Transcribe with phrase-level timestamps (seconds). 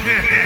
[0.00, 0.40] Dad,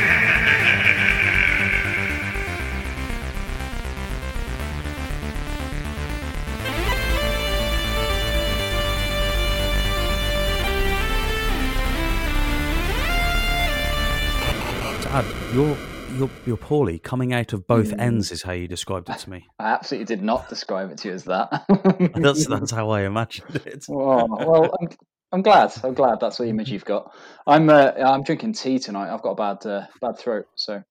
[15.55, 15.77] you're
[16.17, 16.99] you're you're poorly.
[16.99, 18.01] Coming out of both hmm.
[18.01, 19.47] ends is how you described it to me.
[19.61, 21.65] I absolutely did not describe it to you as that.
[22.17, 23.87] That's that's how I imagined it.
[23.89, 24.89] Oh, well, um,
[25.35, 25.73] I'm, glad.
[25.83, 27.13] I'm glad that's the image you've got.
[27.47, 29.13] I'm uh, I'm drinking tea tonight.
[29.13, 30.83] I've got a bad uh, bad throat, so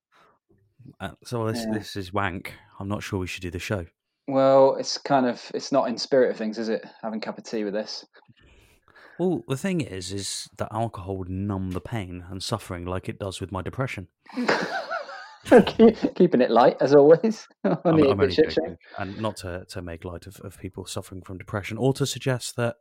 [1.00, 1.74] Uh, so this Yeah.
[1.74, 2.54] this is wank.
[2.80, 3.86] I'm not sure we should do the show.
[4.28, 6.86] well, it's kind of it's not in spirit of things, is it?
[7.02, 8.06] Having a cup of tea with this.
[9.20, 13.20] Well, the thing is, is that alcohol would numb the pain and suffering like it
[13.20, 14.08] does with my depression.
[15.46, 17.48] Keeping it light as always.
[17.64, 21.38] I'm, I'm only joking, and not to, to make light of, of people suffering from
[21.38, 22.78] depression, or to suggest that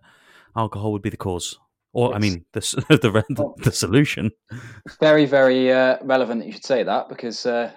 [0.57, 1.59] alcohol would be the cause,
[1.93, 4.31] or I mean, the the the, the solution.
[5.01, 7.71] Very very uh, relevant that you should say that because uh,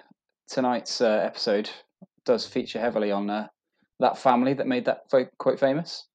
[0.48, 1.70] tonight's uh, episode
[2.24, 3.48] does feature heavily on uh,
[4.00, 5.02] that family that made that
[5.38, 6.06] quite famous.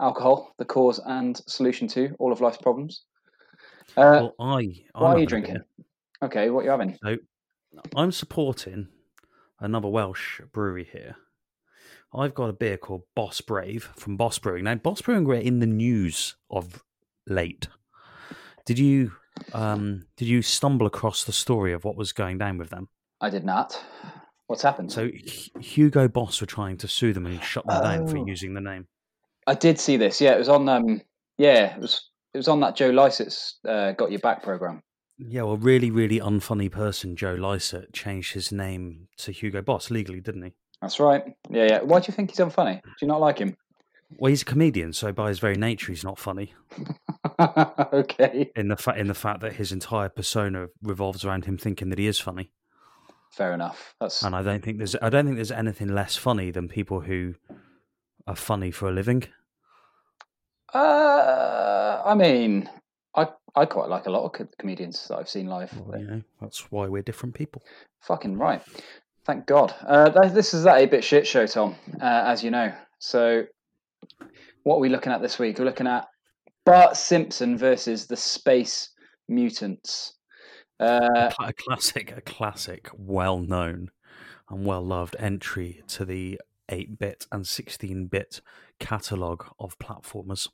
[0.00, 3.02] Alcohol, the cause and solution to all of life's problems.
[3.96, 4.60] Uh, Well, I
[4.94, 5.58] I'm what are you drinking?
[6.22, 6.98] Okay, what are you having?
[7.96, 8.88] I'm supporting
[9.60, 11.16] another Welsh brewery here.
[12.14, 14.64] I've got a beer called Boss Brave from Boss Brewing.
[14.64, 16.82] Now, Boss Brewing were in the news of
[17.26, 17.68] late.
[18.64, 19.12] Did you
[19.52, 22.88] um, did you stumble across the story of what was going down with them?
[23.20, 23.78] I did not.
[24.46, 24.90] What's happened?
[24.90, 28.26] So H- Hugo Boss were trying to sue them and shut them down for Oh.
[28.26, 28.86] using the name.
[29.46, 30.20] I did see this.
[30.20, 30.68] Yeah, it was on.
[30.68, 31.00] Um,
[31.36, 32.08] yeah, it was.
[32.34, 34.82] It was on that Joe Lycett's uh, "Got Your Back" program.
[35.18, 40.20] Yeah, well, really, really unfunny person, Joe Lycett, changed his name to Hugo Boss legally,
[40.20, 40.52] didn't he?
[40.80, 41.24] That's right.
[41.50, 41.80] Yeah, yeah.
[41.82, 42.80] Why do you think he's unfunny?
[42.82, 43.56] Do you not like him?
[44.18, 46.54] Well, he's a comedian, so by his very nature, he's not funny.
[47.92, 51.90] okay, In the fa- in the fact that his entire persona revolves around him thinking
[51.90, 52.50] that he is funny,
[53.30, 53.94] fair enough.
[54.00, 57.00] That's and I don't think there's I don't think there's anything less funny than people
[57.00, 57.34] who
[58.26, 59.24] are funny for a living.
[60.72, 62.68] Uh, I mean,
[63.14, 65.72] I I quite like a lot of co- comedians that I've seen live.
[65.78, 67.62] Well, you know, that's why we're different people.
[68.00, 68.62] Fucking right.
[69.28, 69.74] Thank God.
[69.86, 72.72] Uh, this is that 8 bit shit show, Tom, uh, as you know.
[72.98, 73.44] So,
[74.62, 75.58] what are we looking at this week?
[75.58, 76.06] We're looking at
[76.64, 78.88] Bart Simpson versus the Space
[79.28, 80.14] Mutants.
[80.80, 83.90] Uh, a classic, a classic, well known
[84.48, 86.40] and well loved entry to the
[86.70, 88.40] 8 bit and 16 bit
[88.80, 90.48] catalogue of platformers.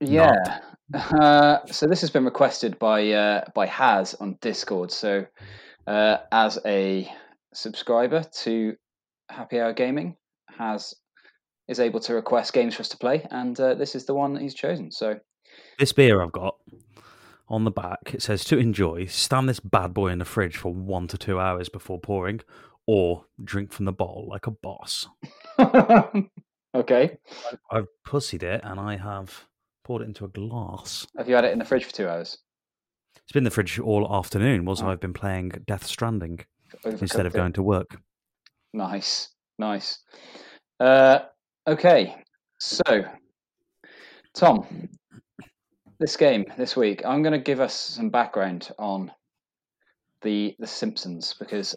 [0.00, 0.58] yeah.
[0.92, 4.90] Uh, so, this has been requested by uh, by Haz on Discord.
[4.90, 5.24] So,
[5.86, 7.08] uh, as a
[7.56, 8.76] subscriber to
[9.28, 10.16] Happy Hour Gaming,
[10.48, 10.94] Haz
[11.68, 14.34] is able to request games for us to play, and uh, this is the one
[14.34, 14.90] that he's chosen.
[14.92, 15.18] So,
[15.78, 16.56] This beer I've got
[17.48, 20.72] on the back, it says to enjoy, stand this bad boy in the fridge for
[20.72, 22.40] one to two hours before pouring,
[22.86, 25.08] or drink from the bottle like a boss.
[26.74, 27.18] okay.
[27.70, 29.46] I've pussied it and I have
[29.84, 31.06] poured it into a glass.
[31.16, 32.38] Have you had it in the fridge for two hours?
[33.16, 34.88] It's been in the fridge all afternoon, was Oh.
[34.88, 36.40] I've been playing Death Stranding
[36.84, 37.96] instead of going to work.
[38.72, 39.28] Nice,
[39.58, 39.98] nice.
[40.78, 41.20] Uh,
[41.66, 42.16] okay,
[42.58, 43.04] so
[44.34, 44.88] Tom,
[45.98, 49.12] this game this week, I'm going to give us some background on
[50.22, 51.74] the the Simpsons because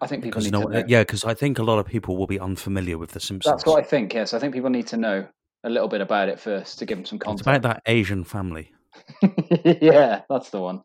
[0.00, 0.84] I think people Because need no, to know.
[0.86, 3.52] yeah, because I think a lot of people will be unfamiliar with The Simpsons.
[3.52, 4.14] That's what I think.
[4.14, 5.26] Yes, I think people need to know
[5.64, 7.46] a little bit about it first to give them some it's context.
[7.46, 8.72] about that Asian family.
[9.82, 10.80] yeah, that's the one.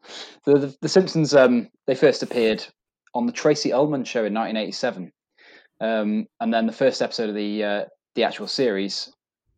[0.46, 2.66] The, the, the Simpsons, um, they first appeared
[3.16, 5.12] on the Tracey Ullman show in 1987,
[5.80, 9.12] um, and then the first episode of the uh, the actual series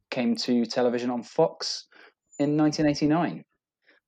[0.09, 1.87] came to television on Fox
[2.39, 3.43] in 1989.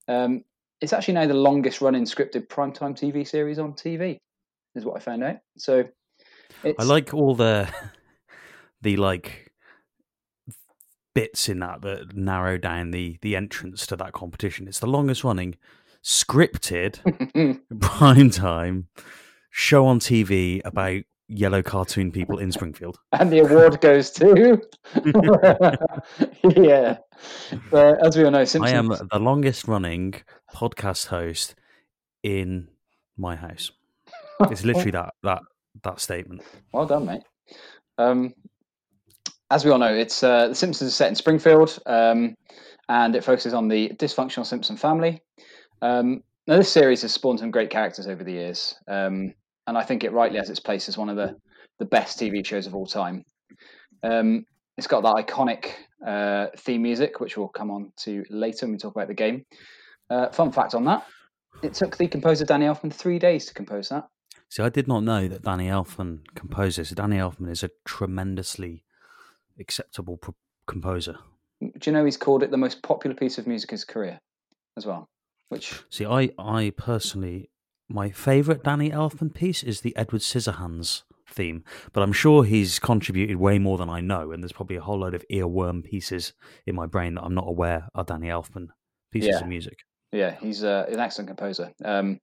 [0.08, 0.44] Um,
[0.80, 4.20] it's actually now the longest running scripted primetime TV series on TV,
[4.76, 5.38] is what I found out.
[5.58, 5.84] So,
[6.64, 7.68] it's, I like all the
[8.82, 9.52] the like
[11.16, 14.68] bits in that that narrow down the the entrance to that competition.
[14.68, 15.56] It's the longest running
[16.04, 17.00] scripted
[17.82, 18.88] prime time
[19.50, 23.00] show on TV about yellow cartoon people in Springfield.
[23.14, 24.62] and the award goes to
[26.62, 26.98] yeah.
[27.72, 28.74] Uh, as we all know, Simpsons.
[28.74, 30.16] I am the longest running
[30.54, 31.56] podcast host
[32.24, 32.68] in
[33.18, 33.72] my house.
[34.42, 35.42] It's literally that that
[35.84, 36.42] that statement.
[36.74, 37.24] Well done, mate.
[37.98, 38.34] Um,
[39.52, 42.36] as we all know, it's uh, The Simpsons is set in Springfield, um,
[42.88, 45.22] and it focuses on the dysfunctional Simpson family.
[45.82, 49.34] Um, now, this series has spawned some great characters over the years, um,
[49.70, 51.36] and I think it rightly has its place as one of the,
[51.80, 53.24] the best TV shows of all time.
[54.04, 54.46] Um,
[54.78, 55.72] it's got that iconic
[56.06, 59.46] uh, theme music, which we'll come on to later when we talk about the game.
[60.10, 61.06] Uh, fun fact on that
[61.62, 64.08] it took the composer Danny Elfman three days to compose that.
[64.50, 66.90] See, I did not know that Danny Elfman composes.
[66.92, 68.84] Danny Elfman is a tremendously
[69.60, 70.36] acceptable pro-
[70.66, 71.18] composer.
[71.62, 74.20] Do you know he's called it the most popular piece of music in his career
[74.78, 75.08] as well?
[75.50, 77.50] Which See, I, I personally,
[77.90, 81.64] my favourite Danny Elfman piece is the Edward Scissorhands theme,
[81.94, 85.00] but I'm sure he's contributed way more than I know, and there's probably a whole
[85.00, 86.34] load of earworm pieces
[86.66, 88.68] in my brain that I'm not aware are Danny Elfman
[89.12, 89.40] pieces Yeah.
[89.42, 89.80] of music.
[90.12, 91.72] yeah, he's uh, an excellent composer.
[91.84, 92.20] Um,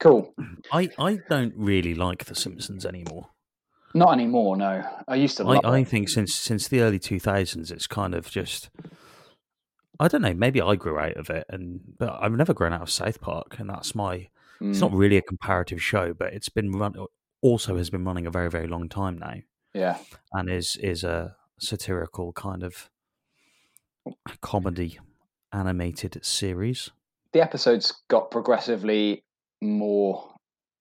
[0.00, 0.34] cool.
[0.72, 3.28] I, I don't really like The Simpsons anymore.
[3.94, 4.56] Not anymore.
[4.56, 8.28] No, I used to I, I think since since the early 2000s, it's kind of
[8.28, 8.68] just.
[10.00, 10.34] I don't know.
[10.34, 13.56] Maybe I grew out of it, and but I've never grown out of South Park,
[13.60, 14.28] and that's my.
[14.70, 16.94] It's Mm, not really a comparative show, but it's been run.
[17.42, 19.36] Also, has been running a very very long time now,
[19.74, 19.98] yeah,
[20.32, 22.90] and is is a satirical kind of
[24.40, 24.98] comedy
[25.52, 26.90] animated series.
[27.32, 29.24] the episodes got progressively
[29.60, 30.30] more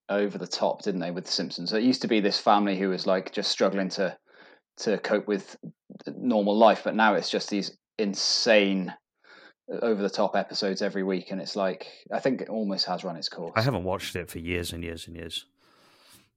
[0.09, 1.69] over the top, didn't they, with The Simpsons?
[1.69, 4.17] So it used to be this family who was like just struggling to
[4.77, 5.57] to cope with
[6.07, 8.93] normal life, but now it's just these insane
[9.81, 13.15] over the top episodes every week, and it's like I think it almost has run
[13.15, 13.53] its course.
[13.55, 15.45] I haven't watched it for years and years and years.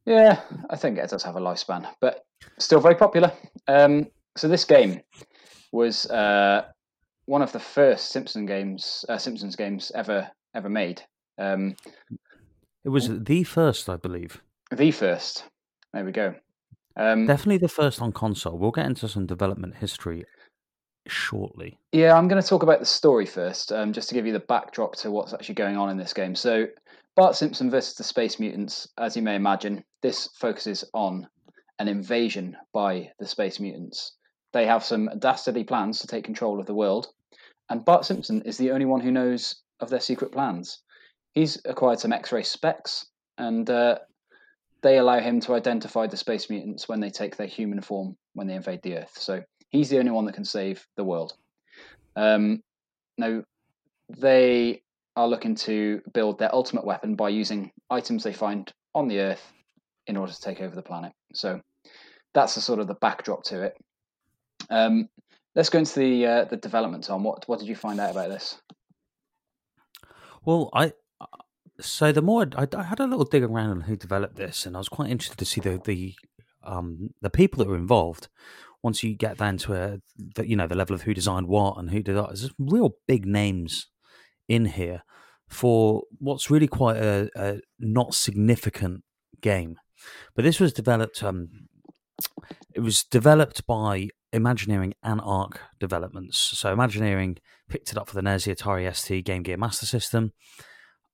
[0.05, 0.41] Yeah,
[0.71, 2.25] I think it does have a lifespan, but
[2.59, 3.33] still very popular.
[3.67, 4.07] Um,
[4.37, 5.01] so this game
[5.73, 6.67] was uh,
[7.25, 11.03] one of the first Simpson games, uh, Simpsons games ever ever made.
[11.39, 11.77] Um,
[12.85, 14.41] It was the first, I believe.
[14.71, 15.45] the first.
[15.93, 16.35] There we go.
[16.97, 18.57] Um, Definitely the first on console.
[18.59, 20.25] We'll get into some development history
[21.11, 21.79] shortly.
[21.93, 24.41] Yeah, I'm going to talk about the story first, um, just to give you the
[24.41, 26.35] backdrop to what's actually going on in this game.
[26.35, 26.67] So,
[27.15, 31.27] Bart Simpson versus the Space Mutants, as you may imagine, this focuses on
[31.79, 34.13] an invasion by the Space Mutants.
[34.53, 37.09] They have some dastardly plans to take control of the world,
[37.69, 40.83] and Bart Simpson is the only one who knows of their secret plans.
[41.33, 43.07] He's acquired some X ray specs,
[43.39, 43.99] and uh,
[44.83, 48.47] they allow him to identify the Space Mutants when they take their human form when
[48.47, 49.13] they invade the Earth.
[49.19, 51.35] So, he's the only one that can save the world.
[52.15, 52.63] Um,
[53.19, 53.43] now,
[54.09, 54.83] they
[55.17, 59.53] are looking to build their ultimate weapon by using items they find on the Earth
[60.07, 61.13] in order to take over the planet.
[61.35, 61.61] So
[62.35, 63.77] that's the sort of the backdrop to it.
[64.71, 65.09] Um,
[65.55, 67.05] let's go into the uh, the development.
[67.05, 68.61] Tom, what what did you find out about this?
[70.45, 70.93] Well, I
[71.81, 74.77] so the more I, I had a little dig around on who developed this, and
[74.77, 76.15] I was quite interested to see the the
[76.63, 78.29] um the people that were involved.
[78.87, 81.77] Once you get down to a the, you know the level of who designed what
[81.77, 83.89] and who did that, there's real big names
[84.49, 85.03] in here
[85.49, 89.03] for what's really quite a, a not significant
[89.41, 89.77] game.
[90.37, 91.21] But this was developed.
[91.21, 91.49] Um,
[92.73, 96.39] it was developed by Imagineering and Arc Developments.
[96.39, 97.39] So Imagineering
[97.69, 100.33] picked it up for the NES, Atari ST, Game Gear Master System,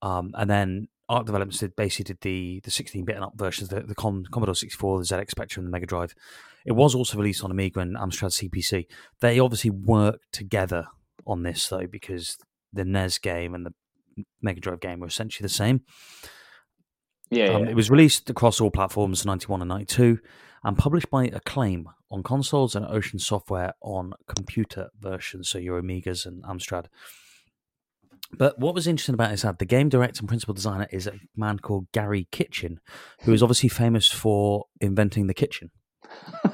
[0.02, 3.80] um, and then Arc Developments did basically did the the 16-bit and up versions, the,
[3.80, 6.14] the Com- Commodore 64, the ZX Spectrum, the Mega Drive.
[6.66, 8.86] It was also released on Amiga and Amstrad CPC.
[9.20, 10.86] They obviously worked together
[11.26, 12.36] on this though, because
[12.72, 13.74] the NES game and the
[14.40, 15.82] Mega Drive game were essentially the same.
[17.30, 17.70] Yeah, Um, yeah.
[17.70, 20.18] it was released across all platforms, 91 and 92,
[20.64, 26.26] and published by Acclaim on consoles and Ocean Software on computer versions, so your Amigas
[26.26, 26.86] and Amstrad.
[28.36, 31.14] But what was interesting about this ad, the game director and principal designer is a
[31.36, 32.80] man called Garry Kitchen,
[33.22, 35.70] who is obviously famous for inventing the kitchen.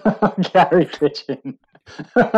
[0.52, 1.58] Garry Kitchen.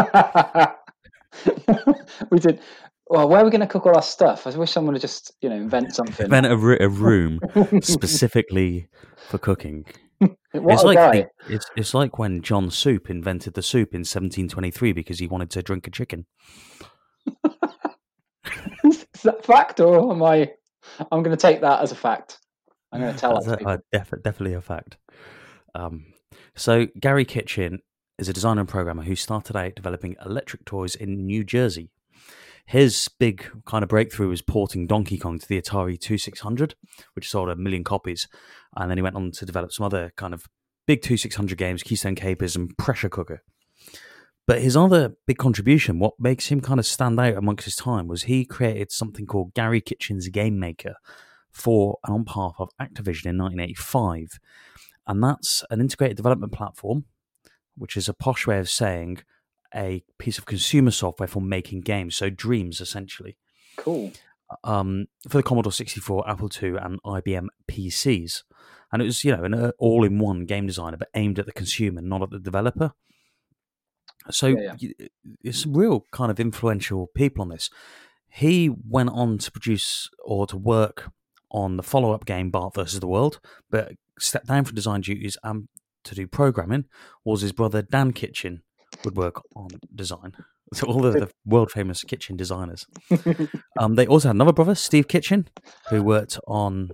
[2.30, 2.60] we did.
[3.08, 4.46] Well, where are we going to cook all our stuff?
[4.46, 6.26] I wish someone would just, you know, invent something.
[6.26, 7.40] Invent a, a room
[7.82, 8.88] specifically
[9.28, 9.84] for cooking.
[10.18, 14.92] what it's like the- it's it's like when John Soup invented the soup in 1723
[14.92, 16.26] because he wanted to drink a chicken.
[18.84, 20.50] Is that fact, or am I?
[21.12, 22.38] I'm going to take that as a fact.
[22.92, 23.54] I'm going to tell That's that.
[23.54, 23.76] a, people.
[23.92, 24.96] def- definitely a fact.
[25.74, 26.06] Um,
[26.54, 27.80] so Garry Kitchen
[28.18, 31.90] is a designer and programmer who started out developing electric toys in New Jersey.
[32.66, 36.74] His big kind of breakthrough was porting Donkey Kong to the Atari 2600,
[37.14, 38.28] which sold a million copies,
[38.76, 40.46] and then he went on to develop some other kind of
[40.86, 43.42] big 2600 games, Keystone Kapers, and Pressure Cooker.
[44.46, 48.06] But his other big contribution, what makes him kind of stand out amongst his time,
[48.06, 50.96] was he created something called Garry Kitchen's Game Maker
[51.50, 54.38] for and on behalf of Activision in 1985.
[55.06, 57.04] And that's an integrated development platform,
[57.76, 59.22] which is a posh way of saying
[59.74, 62.16] a piece of consumer software for making games.
[62.16, 63.36] So dreams, essentially.
[63.76, 64.12] Cool.
[64.64, 68.42] Um, for the Commodore 64, Apple II, and IBM PCs.
[68.92, 72.00] And it was, you know, an uh, all-in-one game designer, but aimed at the consumer,
[72.00, 72.92] not at the developer.
[74.30, 75.08] So Yeah, y-
[75.42, 77.70] it's some real kind of influential people on this.
[78.28, 81.10] He went on to produce or to work
[81.50, 83.40] on the follow up game Bart versus the World,
[83.70, 85.68] but stepped down from design duties and
[86.04, 86.86] to do programming
[87.24, 88.62] was his brother Dan Kitchen
[89.04, 90.34] would work on design.
[90.72, 92.86] So all of the world famous kitchen designers.
[93.80, 95.48] um, they also had another brother, Steve Kitchen,
[95.88, 96.92] who worked on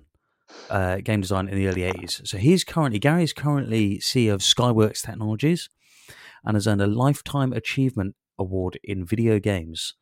[0.70, 2.26] uh, game design in the early 80s.
[2.26, 5.68] So he's currently, Garry's currently CEO of Skyworks Technologies
[6.42, 9.92] and has earned a Lifetime Achievement Award in video games.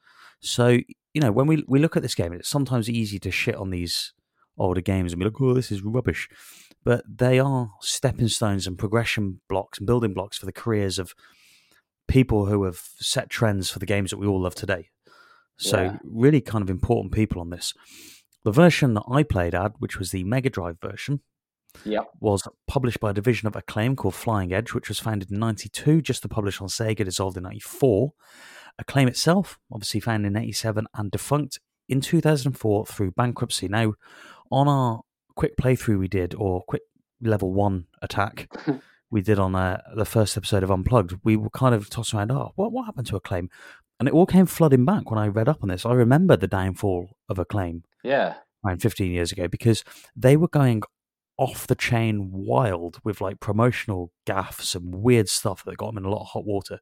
[0.41, 0.79] So,
[1.13, 3.71] you know, when we, we look at this game, it's sometimes easy to shit on
[3.71, 4.13] these
[4.59, 6.29] older games and be like, oh, this is rubbish.
[6.85, 11.15] But they are stepping stones and progression blocks and building blocks for the careers of
[12.07, 14.91] people who have set trends for the games that we all love today.
[15.57, 15.97] So, yeah.
[16.05, 17.73] really kind of important people on this.
[18.45, 21.21] The version that I played at, which was the Mega Drive version,
[21.85, 22.07] yep.
[22.21, 26.03] was published by a division of Acclaim called Flying Edge, which was founded in 92,
[26.03, 28.13] just to publish on Sega, dissolved in 94.
[28.79, 33.69] Acclaim itself, obviously founded in 87 and defunct in 2004 through bankruptcy.
[33.69, 33.95] Now,
[34.51, 35.03] on our
[35.37, 36.83] quick playthrough we did, or quick
[37.21, 38.49] level one attack
[39.11, 42.33] we did on uh, the first episode of Unplugged, we were kind of tossing around,
[42.33, 43.49] oh, what, what happened to Acclaim?
[44.01, 45.87] And it all came flooding back when I read up on this.
[45.87, 47.85] I remember the downfall of Acclaim.
[48.03, 48.35] Yeah.
[48.67, 49.85] Around 15 years ago, because
[50.17, 50.83] they were going
[51.37, 56.05] off the chain wild with like promotional gaffs and weird stuff that got them in
[56.05, 56.81] a lot of hot water.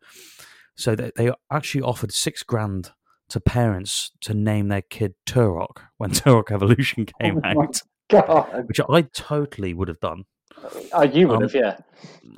[0.75, 2.93] So they, they actually offered six grand
[3.33, 7.83] to parents to name their kid Turok when Turok Evolution came oh out.
[8.11, 8.69] God.
[8.69, 10.25] Which I totally would have done.
[10.93, 11.79] Oh, you would um, have, yeah.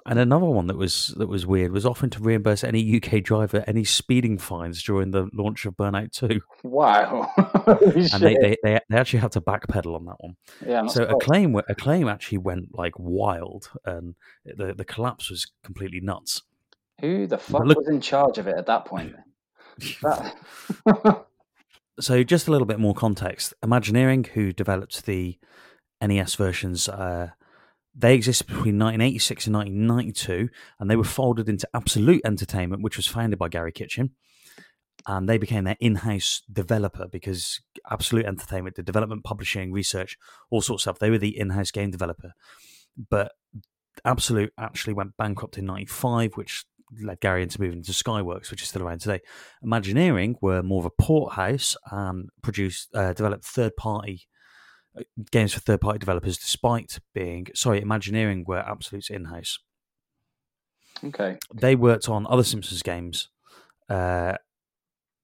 [0.06, 3.64] And another one that was that was weird was offering to reimburse any UK driver
[3.66, 6.40] any speeding fines during the launch of Burnout Two.
[6.62, 7.30] Wow!
[7.66, 10.36] and they, they, they they actually had to backpedal on that one.
[10.64, 10.86] Yeah.
[10.86, 16.42] So Acclaim a claim actually went like wild, and the the collapse was completely nuts.
[17.00, 19.14] Who the fuck look, was in charge of it at that point?
[22.00, 23.54] so just a little bit more context.
[23.62, 25.38] Imagineering, who developed the
[26.02, 26.88] NES versions.
[26.88, 27.30] Uh,
[27.94, 30.48] they existed between 1986 and 1992,
[30.80, 34.10] and they were folded into Absolute Entertainment, which was founded by Garry Kitchen.
[35.06, 40.16] And they became their in house developer because Absolute Entertainment did development, publishing, research,
[40.50, 40.98] all sorts of stuff.
[40.98, 42.32] They were the in house game developer.
[43.10, 43.32] But
[44.04, 46.64] Absolute actually went bankrupt in 95, which
[47.02, 49.20] led Garry into moving to Skyworks, which is still around today.
[49.62, 54.26] Imagineering were more of a port house and produced, uh, developed third party
[55.30, 59.58] games for third party developers, despite being sorry, Imagineering were Absolute's in house.
[61.02, 61.38] Okay.
[61.52, 63.28] They worked on other Simpsons games,
[63.88, 64.34] uh,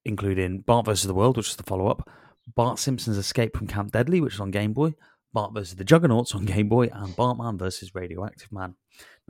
[0.04, 1.06] including Bart vs.
[1.06, 2.08] the World, which is the follow up,
[2.54, 4.94] Bart Simpson's Escape from Camp Deadly, which is on Game Boy,
[5.32, 5.76] Bart vs.
[5.76, 7.94] the Juggernauts on Game Boy, and Bartman vs.
[7.94, 8.74] Radioactive Man.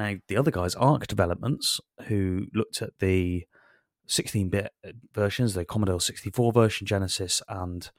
[0.01, 3.45] Now, the other guys, Arc Developments, who looked at the
[4.07, 4.73] 16 bit
[5.13, 7.91] versions, the Commodore 64 version, Genesis, and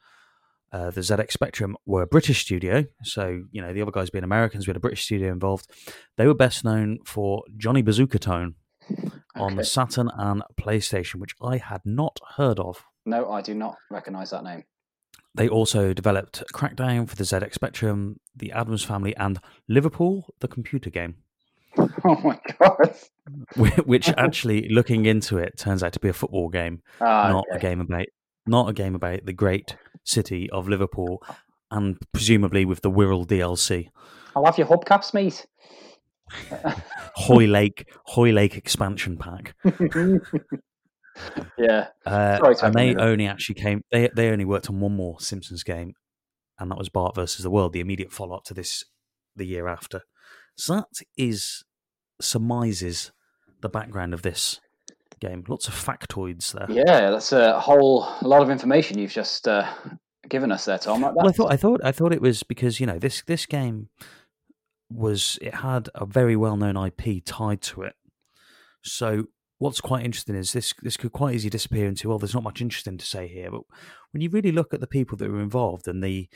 [0.74, 4.24] uh, the ZX Spectrum were a British studio, so you know the other guys being
[4.24, 5.70] Americans, we had a British studio involved.
[6.17, 8.55] They were best known for Johnny Bazookatone
[9.36, 12.84] on the Saturn and PlayStation, which I had not heard of.
[13.05, 14.63] No, I do not recognise that name.
[15.36, 19.39] They also developed Crackdown for the ZX Spectrum, the Addams Family, and
[19.70, 21.17] Liverpool, the computer game.
[22.05, 22.96] Oh my god!
[23.86, 27.58] Which actually, looking into it, turns out to be a football game, ah, not okay.
[27.58, 28.05] a game about
[28.48, 31.22] not a game about the great city of Liverpool,
[31.70, 33.89] and presumably with the Wirral DLC.
[34.36, 35.46] I'll have your hubcaps, mate.
[37.15, 39.53] Hoylake Hoylake expansion pack.
[41.58, 43.84] yeah, uh, Sorry, and they only actually came.
[43.91, 45.93] They they only worked on one more Simpsons game,
[46.58, 48.86] and that was Bart versus the World, the immediate follow up to this
[49.36, 50.01] the year after.
[50.55, 51.63] So that is
[52.24, 53.12] surmises
[53.62, 54.60] the background of this
[55.20, 55.44] game.
[55.48, 56.68] Lots of factoids there.
[56.70, 59.72] Yeah, that's a whole lot of information you've just uh,
[60.28, 61.01] given us there, Tom.
[61.01, 63.90] Well, I thought I thought I thought it was because you know this this game
[64.90, 67.94] was it had a very well known IP tied to it.
[68.84, 69.25] So
[69.60, 72.62] what's quite interesting is this this could quite easily disappear into well, there's not much
[72.62, 73.62] interesting to say here, but
[74.12, 76.28] when you really look at the people that were involved and the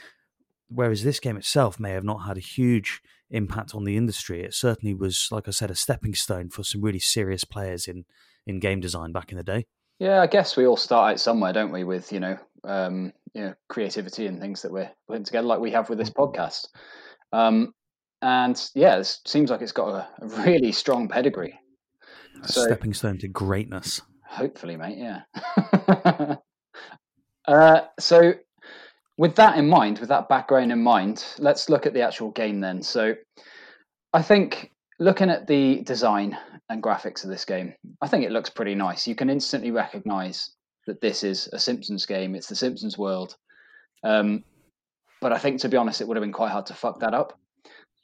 [0.69, 4.53] whereas this game itself may have not had a huge impact on the industry, it
[4.53, 8.05] certainly was, like I said, a stepping stone for some really serious players in
[8.47, 9.65] in game design back in the day.
[9.99, 11.83] Yeah, I guess we all start out somewhere, don't we?
[11.83, 15.71] With you know, um, you know, creativity and things that we're putting together, like we
[15.71, 16.21] have with this mm-hmm.
[16.21, 16.67] podcast.
[17.31, 17.73] Um,
[18.21, 21.59] and yeah, it seems like it's got a, a really strong pedigree.
[22.43, 24.01] A so, stepping stone to greatness.
[24.27, 24.97] Hopefully, mate.
[24.97, 25.21] Yeah.
[27.47, 28.33] uh, so,
[29.17, 32.59] with that in mind, with that background in mind, let's look at the actual game
[32.59, 32.81] then.
[32.81, 33.15] So,
[34.13, 36.37] I think looking at the design
[36.69, 39.07] and graphics of this game, I think it looks pretty nice.
[39.07, 40.51] You can instantly recognize
[40.87, 42.35] that this is a Simpsons game.
[42.35, 43.35] It's the Simpsons world.
[44.03, 44.43] Um,
[45.21, 47.13] but I think to be honest, it would have been quite hard to fuck that
[47.13, 47.37] up.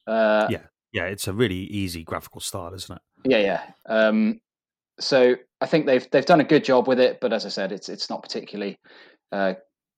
[0.08, 0.64] Uh, Yeah.
[0.94, 3.02] Yeah, it's a really easy graphical style, isn't it?
[3.24, 3.62] Yeah, yeah.
[3.86, 4.42] Um,
[5.00, 7.72] so I think they've they've done a good job with it, but as I said,
[7.72, 8.78] it's it's not particularly
[9.32, 9.54] uh,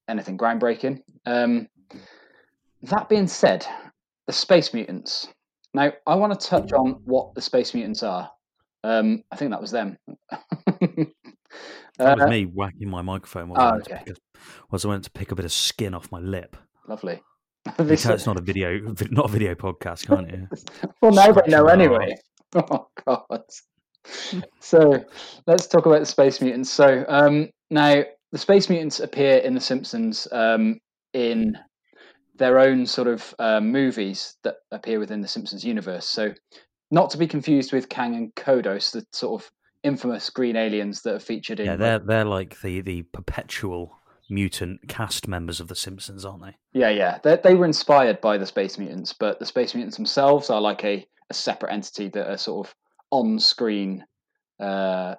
[0.07, 1.01] anything groundbreaking.
[1.25, 1.67] Um,
[2.83, 3.65] that being said,
[4.27, 5.27] the space mutants.
[5.73, 8.29] Now, I want to touch on what the space mutants are.
[8.83, 9.97] Um, I think that was them.
[11.97, 14.03] That was Uh, me whacking my microphone while, oh, I went to okay.
[14.05, 14.19] pick a,
[14.71, 16.57] whilst I went to pick a bit of skin off my lip.
[16.87, 17.21] Lovely.
[17.77, 18.79] This- it's not a video,
[19.11, 20.47] not a video podcast, can't you?
[21.01, 22.15] well, now they know Scratching anyway.
[22.55, 23.43] Oh God.
[24.59, 25.05] so
[25.47, 26.69] let's talk about the space mutants.
[26.69, 28.03] So um, now
[28.33, 30.81] the space mutants appear in The Simpsons um,
[31.13, 31.55] in
[32.35, 36.09] their own sort of uh, movies that appear within the Simpsons universe.
[36.09, 36.33] So
[36.89, 39.51] not to be confused with Kang and Kodos, the sort of
[39.83, 41.67] infamous green aliens that are featured in.
[41.67, 43.99] Yeah, they're they're like the the perpetual
[44.31, 46.55] mutant cast members of The Simpsons, aren't they?
[46.73, 47.19] Yeah, yeah.
[47.23, 50.83] They, they were inspired by the Space Mutants, but the Space Mutants themselves are like
[50.83, 52.75] a, a separate entity that are sort of
[53.11, 54.03] on screen,
[54.59, 55.15] uh,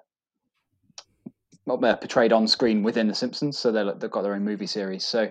[1.66, 3.58] portrayed on screen within the Simpsons.
[3.58, 5.04] So they've got their own movie series.
[5.04, 5.30] So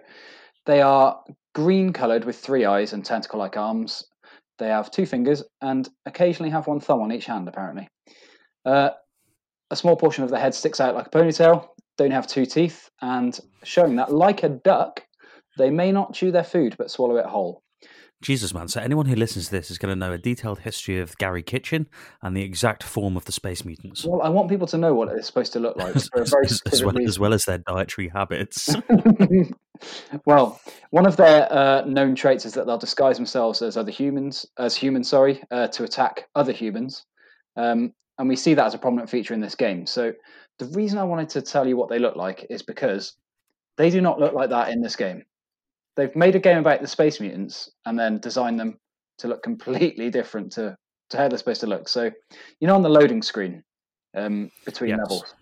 [0.65, 1.19] they are
[1.53, 4.05] green coloured with three eyes and tentacle like arms.
[4.59, 7.87] They have two fingers and occasionally have one thumb on each hand, apparently.
[8.65, 8.91] Uh,
[9.71, 12.89] a small portion of the head sticks out like a ponytail, don't have two teeth,
[13.01, 15.03] and showing that, like a duck,
[15.57, 17.61] they may not chew their food but swallow it whole.
[18.21, 18.69] Jesus, man!
[18.69, 21.43] So anyone who listens to this is going to know a detailed history of Garry
[21.43, 21.87] Kitchen
[22.21, 25.09] and the exact form of the Space Mutants, Well, I want people to know what
[25.09, 27.43] it's supposed to look like as, for a very as- as well, as well as
[27.43, 28.73] their dietary habits.
[30.25, 34.45] well, one of their uh, known traits is that they'll disguise themselves as other humans,
[34.57, 37.05] as humans, sorry, uh, to attack other humans,
[37.57, 39.85] um, and we see that as a prominent feature in this game.
[39.85, 40.13] So,
[40.59, 43.15] the reason I wanted to tell you what they look like is because
[43.77, 45.23] they do not look like that in this game.
[45.95, 48.77] They've made a game about the space mutants and then designed them
[49.19, 50.75] to look completely different to,
[51.11, 51.87] to how they're supposed to look.
[51.87, 52.11] So,
[52.59, 53.63] you know, on the loading screen
[54.15, 54.99] um, between Yes.
[54.99, 55.35] levels,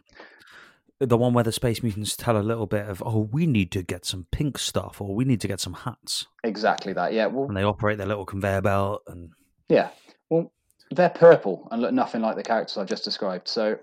[0.99, 3.81] the one where the Space Mutants tell a little bit of, "Oh, we need to
[3.81, 7.11] get some pink stuff, or we need to get some hats," exactly that.
[7.13, 7.25] Yeah.
[7.25, 9.31] Well, and they operate their little conveyor belt and
[9.67, 9.89] Yeah.
[10.29, 10.51] Well,
[10.91, 13.47] they're purple and look nothing like the characters I just described.
[13.47, 13.77] So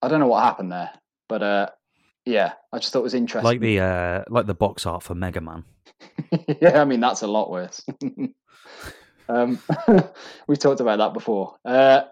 [0.00, 0.90] I don't know what happened there,
[1.28, 1.68] but uh,
[2.24, 3.44] yeah, I just thought it was interesting.
[3.44, 5.64] like the uh, like the box art for Mega Man.
[6.60, 7.84] yeah, I mean that's a lot worse.
[9.28, 9.58] um,
[10.48, 11.56] we talked about that before.
[11.64, 12.02] Uh,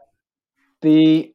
[0.81, 1.33] the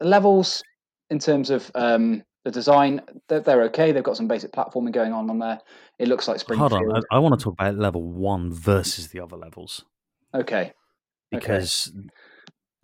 [0.00, 0.62] levels
[1.10, 3.92] in terms of um, the design, they're, they're okay.
[3.92, 5.58] They've got some basic platforming going on on there.
[5.98, 6.58] It looks like Spring.
[6.58, 9.84] Hold on, I, I want to talk about level one versus the other levels
[10.34, 10.74] Okay, Okay.
[11.30, 11.92] because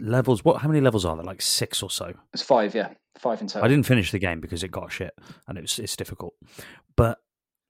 [0.00, 0.44] levels.
[0.44, 0.60] What?
[0.62, 1.24] How many levels are there?
[1.24, 2.12] Like six or so.
[2.32, 2.74] it's five.
[2.74, 3.64] Yeah, five in total.
[3.64, 5.12] I didn't finish the game because it got shit
[5.46, 6.34] and it's it's difficult.
[6.96, 7.18] But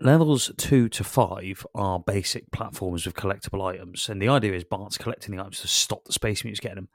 [0.05, 4.99] levels two to five are basic platforms with collectible items, and the idea is Bart's
[4.99, 6.89] collecting the items to stop the space mutants getting them.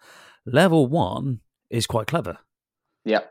[0.46, 2.38] Level one is quite clever
[3.04, 3.22] Yeah.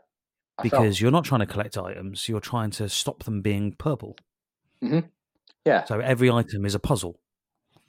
[0.57, 3.73] I felt- because you're not trying to collect items; you're trying to stop them being
[3.73, 4.17] purple.
[4.83, 5.07] Mm-hmm.
[5.65, 7.19] yeah, So every item is a puzzle.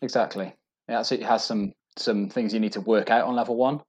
[0.03, 0.55] Exactly.
[0.88, 3.81] Yeah, so it has some some things you need to work out on level one.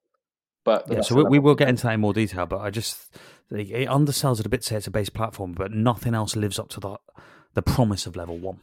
[0.64, 3.16] But Yeah, so we, we will get into that in more detail, but I just
[3.50, 4.64] it undersells it a bit.
[4.64, 6.98] Say it's a base platform, but nothing else lives up to the
[7.54, 8.60] the promise of level one.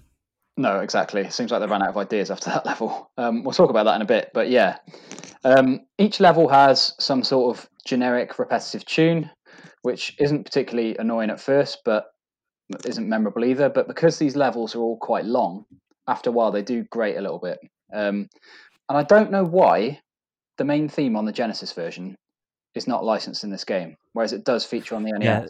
[0.56, 1.20] No, exactly.
[1.20, 3.10] It seems like they ran out of ideas after that level.
[3.16, 4.78] Um, we'll talk about that in a bit, but yeah,
[5.44, 9.30] um, each level has some sort of generic repetitive tune,
[9.82, 12.06] which isn't particularly annoying at first, but
[12.84, 13.68] isn't memorable either.
[13.68, 15.64] But because these levels are all quite long,
[16.08, 17.58] after a while they do grate a little bit.
[17.92, 18.28] Um,
[18.88, 20.00] and I don't know why
[20.56, 22.16] the main theme on the Genesis version
[22.74, 25.22] is not licensed in this game, whereas it does feature on the NES.
[25.22, 25.46] Yeah.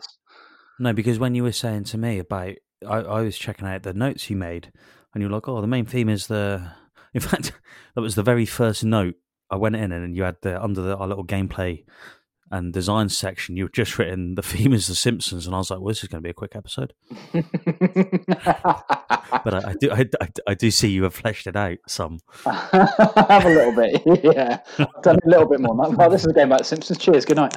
[0.80, 2.54] No, because when you were saying to me about,
[2.86, 4.72] I, I was checking out the notes you made,
[5.14, 6.72] and you're like, "Oh, the main theme is the."
[7.14, 7.52] In fact,
[7.94, 9.14] that was the very first note
[9.50, 11.84] I went in, and you had the under the our little gameplay
[12.50, 13.56] and design section.
[13.56, 16.08] You've just written the theme is the Simpsons, and I was like, "Well, this is
[16.08, 16.92] going to be a quick episode."
[19.44, 22.20] But I, I do, I, I, I do see you have fleshed it out some.
[22.46, 24.60] I have a little bit, yeah.
[24.78, 25.74] I've done a little bit more.
[25.74, 26.98] Well, this is a game about Simpsons.
[26.98, 27.24] Cheers.
[27.24, 27.54] Good night.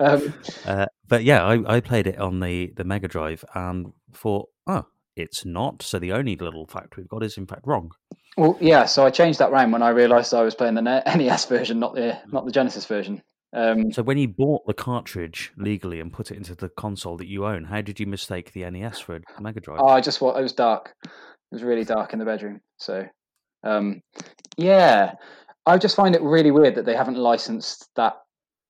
[0.00, 0.34] Um,
[0.66, 4.84] Uh, but yeah, I, I played it on the the Mega Drive and thought, "Oh,
[5.16, 7.90] it's not." So the only little fact we've got is in fact wrong.
[8.36, 8.84] well, yeah.
[8.86, 11.94] So I changed that round when I realised I was playing the NES version, not
[11.94, 13.22] the not the Genesis version.
[13.54, 17.26] Um, So when you bought the cartridge legally and put it into the console that
[17.28, 19.78] you own, how did you mistake the NES for a Mega Drive?
[19.82, 20.94] oh, I just wa- it was dark.
[21.04, 21.10] It
[21.50, 22.62] was really dark in the bedroom.
[22.78, 23.04] So,
[23.62, 24.00] um,
[24.56, 25.12] yeah,
[25.66, 28.14] I just find it really weird that they haven't licensed that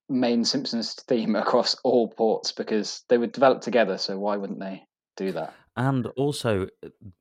[0.09, 3.97] main Simpsons theme across all ports because they were developed together.
[3.97, 4.83] So why wouldn't they
[5.15, 5.53] do that?
[5.75, 6.67] and also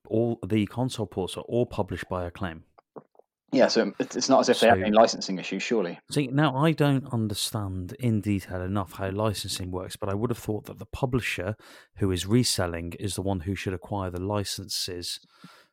[0.09, 2.65] all the console ports are all published by Acclaim.
[3.51, 5.99] Yeah, so it's not as if they have any licensing issues, surely.
[6.11, 10.39] See, now I don't understand in detail enough how licensing works, but I would have
[10.39, 11.57] thought that the publisher
[11.97, 15.21] who is reselling is the one who should acquire the licenses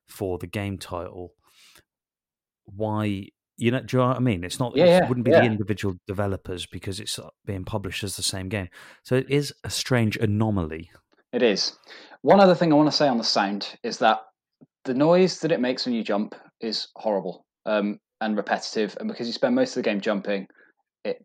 [0.06, 1.36] for the game title.
[2.66, 4.44] Why, you know, do you know what I mean?
[4.44, 5.40] It's not, Yeah, it yeah, wouldn't be yeah.
[5.40, 8.68] the individual developers because it's uh, being published as the same game.
[9.04, 10.92] So it is a strange anomaly.
[11.34, 11.78] It is.
[12.22, 14.20] One other thing I want to say on the sound is that
[14.86, 18.98] the noise that it makes when you jump is horrible um, and repetitive.
[19.00, 20.48] And because you spend most of the game jumping,
[21.06, 21.24] it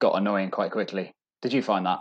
[0.00, 1.12] got annoying quite quickly.
[1.42, 2.00] Did you find that?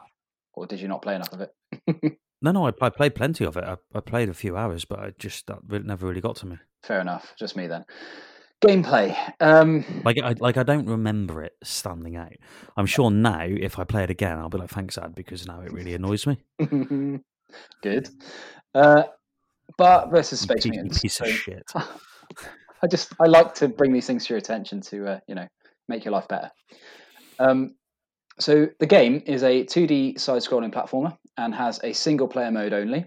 [0.55, 2.17] Or did you not play enough of it?
[2.43, 3.63] No, no, I, I played plenty of it.
[3.63, 6.45] I, I played a few hours, but I just, that re- never really got to
[6.45, 6.57] me.
[6.83, 7.33] Fair enough.
[7.39, 7.85] Just me then.
[8.61, 9.15] Gameplay.
[9.39, 12.33] Um, Like I like I don't remember it standing out.
[12.75, 15.61] I'm sure now if I play it again, I'll be like, thanks, Ad, because now
[15.61, 16.37] it really annoys me.
[17.81, 18.09] good.
[18.73, 19.03] Uh,
[19.77, 20.99] Bart versus Space Mutants.
[20.99, 21.63] piece of shit.
[21.75, 25.47] I just I like to bring these things to your attention to uh, you know
[25.87, 26.51] make your life better.
[27.39, 27.75] Um,
[28.39, 33.05] so the game is a 2D side-scrolling platformer and has a single-player mode only.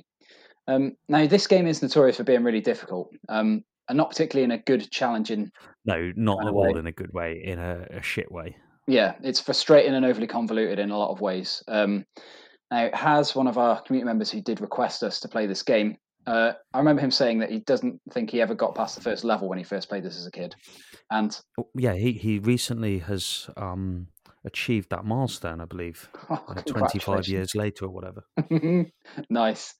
[0.68, 4.50] Um, now this game is notorious for being really difficult um, and not particularly in
[4.52, 5.50] a good, challenging.
[5.84, 6.78] No, not Kind of all way.
[6.78, 8.56] in a good way, in a, a shit way.
[8.86, 11.62] Yeah, it's frustrating and overly convoluted in a lot of ways.
[11.66, 12.04] Um,
[12.70, 15.96] now Haz one of our community members who did request us to play this game.
[16.26, 19.22] Uh, I remember him saying that he doesn't think he ever got past the first
[19.22, 20.56] level when he first played this as a kid,
[21.10, 24.08] and Oh, Yeah, he, he recently has um,
[24.44, 28.24] achieved that milestone, I believe, oh, uh, 25 years later or whatever.
[29.30, 29.74] nice.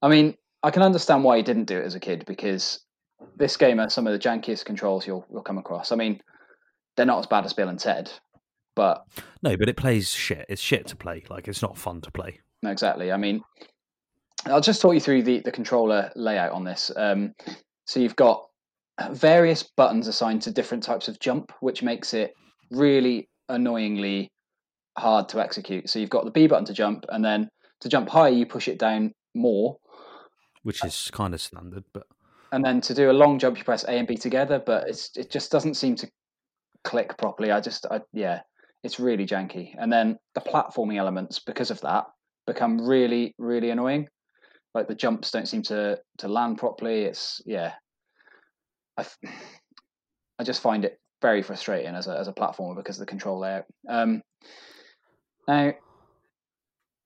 [0.00, 2.80] I mean, I can understand why he didn't do it as a kid because
[3.36, 5.92] this game has some of the jankiest controls you'll you'll come across.
[5.92, 6.20] I mean,
[6.96, 8.10] they're not as bad as Bill and Ted,
[8.74, 9.04] but
[9.42, 10.46] No, but it plays shit.
[10.48, 11.24] It's shit to play.
[11.28, 12.40] Like, it's not fun to play.
[12.62, 13.12] no, exactly.
[13.12, 13.42] I mean,
[14.46, 16.90] I'll just talk you through the the controller layout on this.
[16.96, 17.34] Um,
[17.86, 18.46] so you've got
[19.10, 22.32] various buttons assigned to different types of jump, which makes it
[22.70, 24.30] really annoyingly
[24.98, 25.88] hard to execute.
[25.88, 27.48] So you've got the B button to jump, and then
[27.80, 29.76] to jump higher, you push it down more.
[30.62, 32.04] Which is kind of standard, but
[32.54, 35.10] and then to do a long jump you press a and b together but it's
[35.16, 36.08] it just doesn't seem to
[36.84, 38.40] click properly i just I, yeah
[38.84, 39.74] it's really janky.
[39.76, 42.04] And then the platforming elements because of that
[42.46, 44.08] become really really annoying.
[44.74, 47.02] Like the jumps don't seem to to land properly.
[47.02, 47.72] It's yeah.
[48.96, 49.06] I
[50.38, 53.40] I just find it very frustrating as a as a platformer because of the control
[53.40, 53.64] layout.
[53.88, 54.22] Um
[55.48, 55.72] now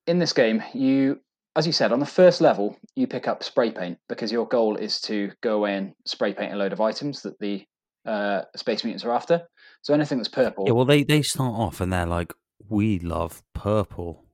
[0.06, 1.20] in this game you
[1.56, 4.76] as you said, on the first level, you pick up spray paint because your goal
[4.76, 7.64] is to go away and spray paint a load of items that the
[8.06, 9.42] uh, space mutants are after.
[9.82, 12.32] So anything that's purple, yeah, well, they, they start off and they're like,
[12.68, 14.24] we love purple.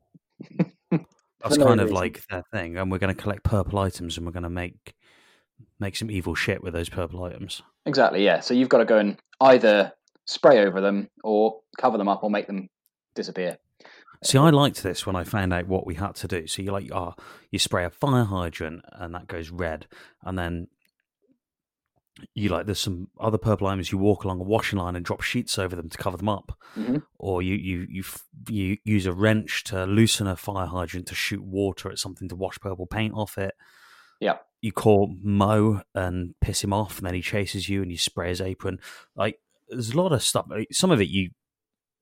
[1.45, 1.95] That's no kind of reason.
[1.95, 4.95] like their thing, and we're going to collect purple items, and we're going to make
[5.79, 7.63] make some evil shit with those purple items.
[7.85, 8.41] exactly, yeah.
[8.41, 9.93] So you've got to go and either
[10.25, 12.69] spray over them or cover them up or make them
[13.15, 13.59] disappear.
[14.23, 16.47] See, I liked this when I found out what we had to do.
[16.47, 17.15] So you like, ah,
[17.51, 19.87] you spray a fire hydrant, and that goes red,
[20.23, 20.69] and then
[22.35, 23.91] you like there's some other purple items.
[23.91, 26.57] You walk along a washing line and drop sheets over them to cover them up,
[26.77, 27.03] Mhm.
[27.19, 28.05] or you you you
[28.49, 32.37] you use a wrench to loosen a fire hydrant to shoot water at something to
[32.37, 33.55] wash purple paint off it.
[34.21, 34.39] Yeah.
[34.63, 38.29] You call Moe and piss him off, and then he chases you, and you spray
[38.29, 38.79] his apron.
[39.17, 40.47] Like there's a lot of stuff.
[40.71, 41.31] Some of it you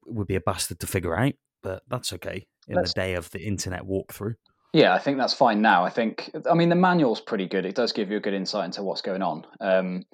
[0.06, 3.30] would be a bastard to figure out, but that's okay in That's- the day of
[3.30, 4.34] the internet walkthrough.
[4.72, 5.84] Yeah, I think that's fine now.
[5.84, 7.66] I think, I mean, the manual's pretty good.
[7.66, 9.46] It does give you a good insight into what's going on.
[9.60, 10.04] Um,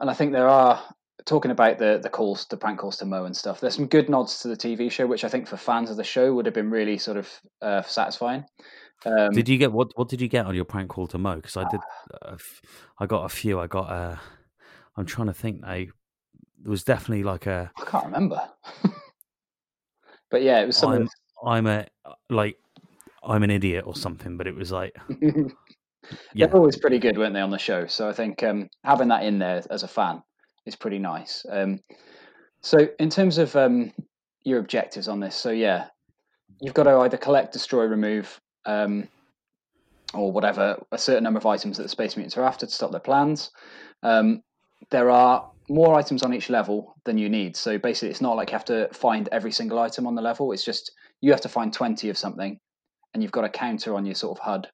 [0.00, 0.82] and I think there are,
[1.26, 4.08] talking about the, the calls, the prank calls to Moe and stuff, there's some good
[4.08, 6.54] nods to the TV show, which I think for fans of the show would have
[6.54, 7.28] been really sort of
[7.60, 8.44] uh, satisfying.
[9.04, 9.90] Um, Did you get what?
[9.96, 11.36] What did you get on your prank call to Moe?
[11.36, 11.80] Because I did.
[12.22, 12.62] a f-
[12.98, 13.60] I got a few.
[13.60, 14.18] I got a.
[14.96, 15.60] I'm trying to think.
[15.60, 15.90] There
[16.64, 17.70] was definitely like a.
[17.76, 18.40] I can't remember.
[20.30, 21.08] but yeah, it was something.
[21.44, 21.86] I'm I'm a
[22.30, 22.56] like
[23.26, 24.36] I'm an idiot or something.
[24.36, 24.96] But it was like
[26.34, 26.46] yeah.
[26.46, 27.86] They're always pretty good, weren't they, on the show?
[27.86, 30.22] So I think um, having that in there as a fan
[30.64, 31.44] is pretty nice.
[31.50, 31.80] Um,
[32.60, 33.92] so in terms of um,
[34.44, 35.86] your objectives on this, so yeah,
[36.60, 39.08] you've got to either collect, destroy, remove, um,
[40.14, 42.90] or whatever a certain number of items that the space mutants are after to stop
[42.90, 43.50] their plans.
[44.02, 44.42] Um,
[44.90, 47.56] there are more items on each level than you need.
[47.56, 50.52] So basically, it's not like you have to find every single item on the level.
[50.52, 52.58] It's just you have to find twenty of something,
[53.14, 54.68] and you've got a counter on your sort of HUD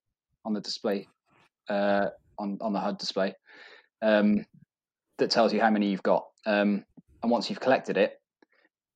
[0.45, 1.09] on the display
[1.69, 2.07] uh,
[2.39, 3.35] on on the HUD display
[4.03, 4.45] um,
[5.19, 6.27] that tells you how many you've got.
[6.47, 6.85] Um,
[7.23, 8.21] and once you've collected it,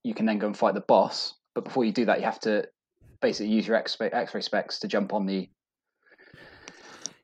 [0.03, 1.35] you can then go and fight the boss.
[1.55, 2.67] But before you do that, you have to
[3.21, 5.49] basically use your X- X-ray specs to jump on the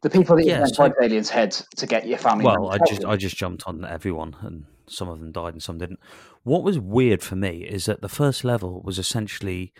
[0.02, 2.44] The people that you Yeah, then so- aliens' heads to get your family.
[2.44, 5.78] Well, I just I just jumped on everyone, and some of them died and some
[5.78, 6.00] didn't.
[6.44, 9.72] What was weird for me is that the first level was essentially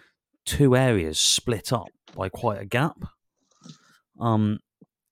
[0.44, 3.04] two areas split up by quite a gap,
[4.20, 4.58] um,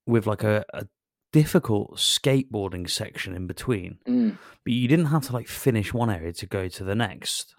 [0.07, 0.87] with like a, a
[1.33, 3.99] difficult skateboarding section in between.
[4.09, 4.39] Mm.
[4.65, 7.55] But you didn't have to like finish one area to go to the next.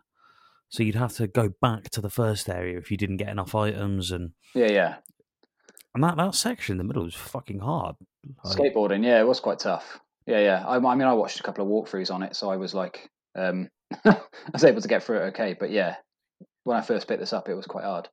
[0.69, 3.53] So you'd have to go back to the first area if you didn't get enough
[3.55, 4.95] items, and Yeah, yeah.
[5.93, 7.95] and that that section in the middle was fucking hard.
[8.43, 9.99] Like, Skateboarding, yeah, it was quite tough.
[10.25, 10.63] Yeah, yeah.
[10.65, 13.09] I, I mean, I watched a couple of walkthroughs on it, so I was like,
[13.35, 13.67] um,
[14.05, 14.17] I
[14.53, 15.55] was able to get through it okay.
[15.59, 15.95] But yeah,
[16.63, 18.09] when I first picked this up, it was quite hard.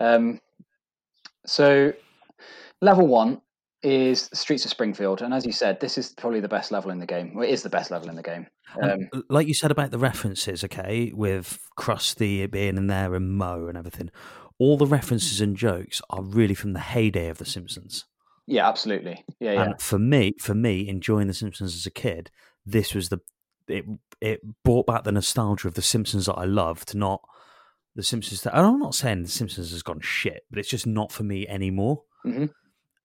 [0.00, 0.40] Um,
[1.46, 1.92] so
[2.80, 3.40] level one
[3.82, 6.98] is Streets of Springfield, and as you said, this is probably the best level in
[6.98, 7.34] the game.
[7.34, 8.46] Well, it is the best level in the game.
[8.82, 13.68] Um, like you said about the references, okay, with Krusty being in there and Moe
[13.68, 14.10] and everything,
[14.58, 18.06] all the references and jokes are really from the heyday of The Simpsons.
[18.46, 19.24] yeah, absolutely.
[19.38, 19.62] Yeah, yeah.
[19.62, 22.30] And for me, for me, enjoying The Simpsons as a kid,
[22.64, 23.20] this was the
[23.68, 23.84] it.
[24.20, 27.20] It brought back the nostalgia of The Simpsons that I loved, not
[27.96, 28.46] The Simpsons.
[28.46, 31.48] And I'm not saying The Simpsons has gone shit, but it's just not for me
[31.48, 32.02] anymore.
[32.24, 32.50] Mhm.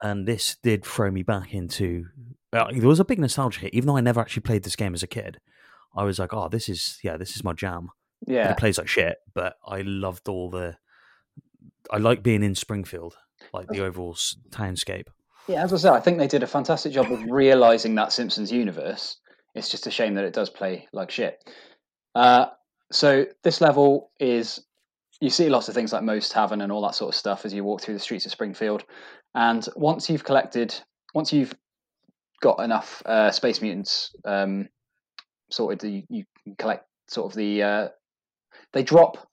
[0.04, 2.06] And this did throw me back into.
[2.54, 4.93] Uh, there was a big nostalgia hit, even though I never actually played this game
[4.93, 5.39] as a kid.
[5.95, 7.89] I was like, "Oh, this is yeah, this is my jam."
[8.27, 8.51] Yeah.
[8.51, 10.77] It plays like shit, but I loved all the.
[11.89, 13.15] I like being in Springfield,
[13.54, 15.08] like the overall s- townscape.
[15.47, 18.51] Yeah, as I said, I think they did a fantastic job of realizing that Simpsons
[18.51, 19.17] universe.
[19.56, 21.39] It's just a shame that it does play like shit.
[22.15, 22.47] Uh,
[22.91, 24.60] so this level is
[25.21, 27.53] you see lots of things like Moe's Tavern and all that sort of stuff as
[27.53, 28.84] you walk through the streets of Springfield.
[29.36, 30.75] And once you've collected,
[31.13, 31.53] once you've
[32.41, 34.67] got enough uh, space mutants um,
[35.51, 37.63] sorted, you, you can collect sort of the.
[37.63, 37.88] Uh,
[38.73, 39.29] they drop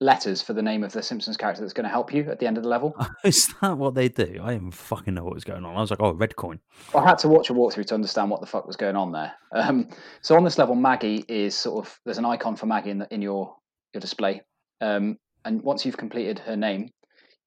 [0.00, 2.46] letters for the name of the Simpsons character that's going to help you at the
[2.46, 2.94] end of the level.
[3.24, 4.40] Is that what they do?
[4.42, 5.76] I didn't fucking know what was going on.
[5.76, 6.58] I was like, "Oh, red coin."
[6.94, 9.32] I had to watch a walkthrough to understand what the fuck was going on there.
[9.52, 9.88] Um,
[10.20, 13.14] so on this level, Maggie is sort of there's an icon for Maggie in, the,
[13.14, 13.54] in your
[13.94, 14.42] your display,
[14.80, 15.16] um,
[15.48, 16.90] and once you've completed her name,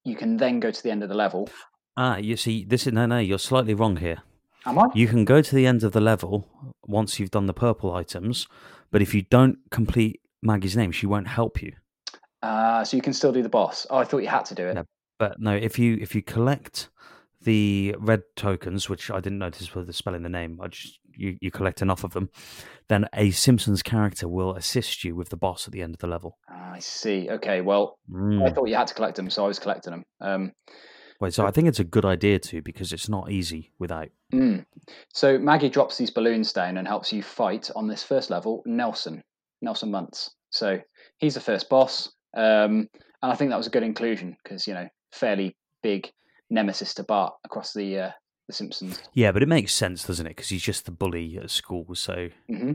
[0.04, 1.48] you can then go to the end of the level.
[1.96, 3.20] Ah, you see, this is no, no.
[3.20, 4.24] You're slightly wrong here.
[4.66, 4.88] Am I?
[4.96, 6.50] You can go to the end of the level
[6.88, 8.48] once you've done the purple items,
[8.90, 11.74] but if you don't complete Maggie's name, she won't help you.
[12.42, 13.86] Uh, so you can still do the boss.
[13.92, 14.74] Oh, I thought you had to do it.
[14.74, 14.84] No.
[15.20, 16.90] But no, if you if you collect
[17.44, 21.38] the red tokens, which I didn't notice were the spelling the name, I just you,
[21.42, 22.30] you collect enough of them,
[22.88, 26.08] then a Simpsons character will assist you with the boss at the end of the
[26.08, 26.38] level.
[26.50, 27.30] Ah, I see.
[27.30, 28.56] Okay, well, I Mm.
[28.56, 30.04] thought you had to collect them, so I was collecting them.
[30.20, 30.52] Um,
[31.20, 34.10] Wait, so I think it's a good idea too because it's not easy without.
[34.34, 34.66] mm.
[35.14, 38.64] So Maggie drops these balloons down and helps you fight on this first level.
[38.66, 39.24] Nelson,
[39.62, 40.32] Nelson Muntz.
[40.50, 40.80] So
[41.20, 42.90] he's the first boss, um,
[43.22, 46.12] and I think that was a good inclusion because you know fairly big
[46.50, 48.12] nemesis to Bart across the uh,
[48.52, 49.02] the Simpsons.
[49.14, 50.30] Yeah, but it makes sense, doesn't it?
[50.30, 52.74] Because he's just the bully at school, so hmm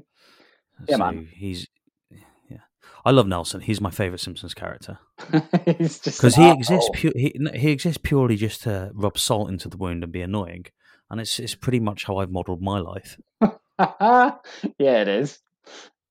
[0.89, 1.29] Yeah, so man.
[1.33, 1.67] he's
[2.11, 2.59] yeah.
[3.05, 3.61] I love Nelson.
[3.61, 4.99] He's my favorite Simpsons character
[5.79, 6.91] he's just because he exists.
[6.95, 10.67] Pu- he he exists purely just to rub salt into the wound and be annoying,
[11.11, 13.19] and it's it's pretty much how I've modelled my life.
[13.79, 14.33] yeah,
[14.79, 15.39] it is.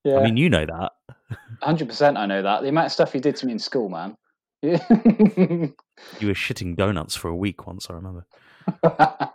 [0.04, 0.92] Yeah, I mean, you know that.
[1.62, 2.16] hundred percent.
[2.16, 4.16] I know that the amount of stuff he did to me in school, man.
[4.62, 4.82] Yeah.
[6.20, 7.88] You were shitting donuts for a week once.
[7.88, 8.26] I remember.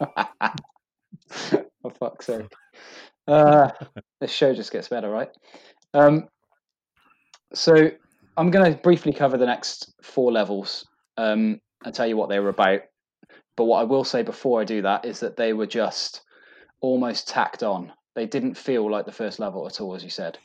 [1.30, 2.46] For fuck's sake.
[3.26, 3.70] Uh,
[4.20, 5.30] this show just gets better, right?
[5.94, 6.28] Um,
[7.54, 7.90] so
[8.36, 10.86] I'm going to briefly cover the next four levels
[11.16, 12.80] um, and tell you what they were about.
[13.56, 16.22] But what I will say before I do that is that they were just
[16.80, 17.92] almost tacked on.
[18.14, 20.38] They didn't feel like the first level at all, as you said.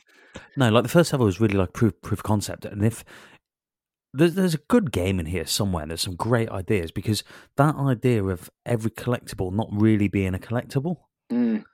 [0.56, 3.04] No, like the first level was really like proof proof of concept, and if
[4.16, 7.22] there's there's a good game in here somewhere, there's some great ideas because
[7.56, 10.96] that idea of every collectible not really being a collectible
[11.30, 11.64] Mm,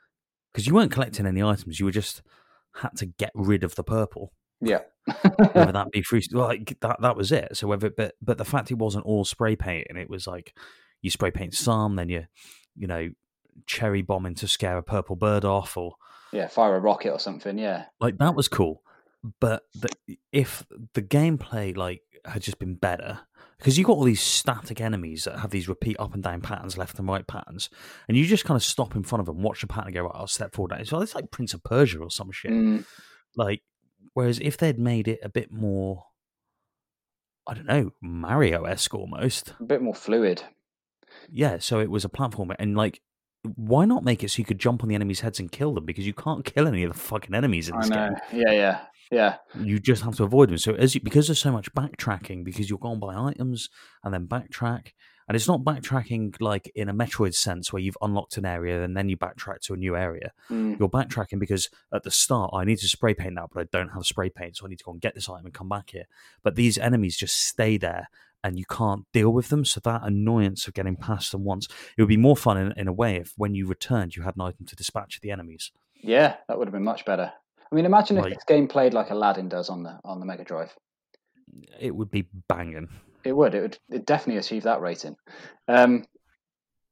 [0.51, 2.23] because you weren't collecting any items, you were just
[2.77, 4.33] had to get rid of the purple.
[4.63, 4.79] yeah.
[5.53, 8.71] whether that be free like that that was it so whether but but the fact
[8.71, 10.55] it wasn't all spray paint and it was like
[11.03, 12.25] you spray paint some then you
[12.77, 13.11] you know
[13.67, 15.95] cherry bombing to scare a purple bird off or
[16.33, 17.59] yeah, fire a rocket or something.
[17.59, 17.87] Yeah.
[18.01, 18.83] like that was cool
[19.41, 19.89] but the,
[20.33, 23.21] if the gameplay like had just been better
[23.59, 26.79] because you got all these static enemies that have these repeat up and down patterns
[26.79, 27.69] left and right patterns
[28.09, 30.13] and you just kind of stop in front of them watch the pattern go right
[30.15, 32.85] i'll step forward it's, it's like prince of persia or some shit Mm,
[33.37, 33.63] like,
[34.15, 36.05] whereas if they'd made it a bit more,
[37.47, 40.43] I don't know, Mario esque almost, a bit more fluid.
[41.31, 41.59] yeah.
[41.59, 43.01] So it was a platformer, and like,
[43.57, 45.85] why not make it so you could jump on the enemies' heads and kill them?
[45.85, 48.09] Because you can't kill any of the fucking enemies in I this know.
[48.09, 48.41] game.
[48.47, 49.37] Yeah, yeah, yeah.
[49.61, 50.59] You just have to avoid them.
[50.59, 53.69] So as you, because there's so much backtracking, because you're going by items
[54.05, 54.93] and then backtrack,
[55.29, 58.97] And it's not backtracking like in a Metroid sense where you've unlocked an area and
[58.97, 60.33] then you backtrack to a new area.
[60.51, 60.79] Mm.
[60.79, 63.91] You're backtracking because at the start I need to spray paint that, but I don't
[63.91, 65.91] have spray paint, so I need to go and get this item and come back
[65.91, 66.05] here.
[66.43, 68.09] But these enemies just stay there
[68.45, 69.65] and you can't deal with them.
[69.65, 72.89] So that annoyance of getting past them once, it would be more fun in, in
[72.89, 75.71] a way if when you returned you had an item to dispatch the enemies.
[76.03, 77.33] Yeah, that would have been much better.
[77.71, 80.45] I mean, imagine if this game played like Aladdin does on the on the Mega
[80.45, 80.75] Drive.
[81.81, 82.89] It would be banging.
[83.25, 83.55] It would.
[83.55, 83.79] It would.
[83.91, 85.17] It definitely achieve that rating.
[85.69, 86.05] Um,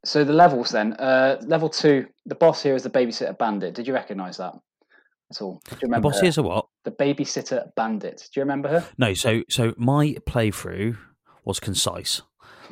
[0.05, 0.93] so the levels then.
[0.95, 2.07] Uh, level two.
[2.27, 3.75] The boss here is the babysitter bandit.
[3.75, 4.55] Did you recognise that?
[5.29, 5.61] That's all.
[5.65, 6.27] Do you The remember boss her?
[6.27, 6.67] is a what?
[6.85, 8.29] the babysitter bandit?
[8.33, 8.87] Do you remember her?
[8.97, 10.97] No, so so my playthrough
[11.51, 12.23] was concise.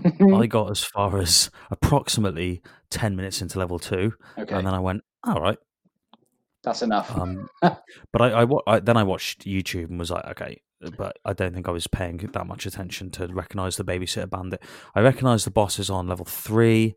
[0.05, 4.79] I got as far as approximately ten minutes into level two, okay, and then I
[4.79, 5.59] went, "All right."
[6.63, 7.17] that's enough.
[7.17, 10.63] Um, but I, I, I then I watched YouTube and was like, "Okay,"
[10.97, 14.63] but I don't think I was paying that much attention to recognise the babysitter bandit.
[14.95, 16.95] I recognised the bosses on level three,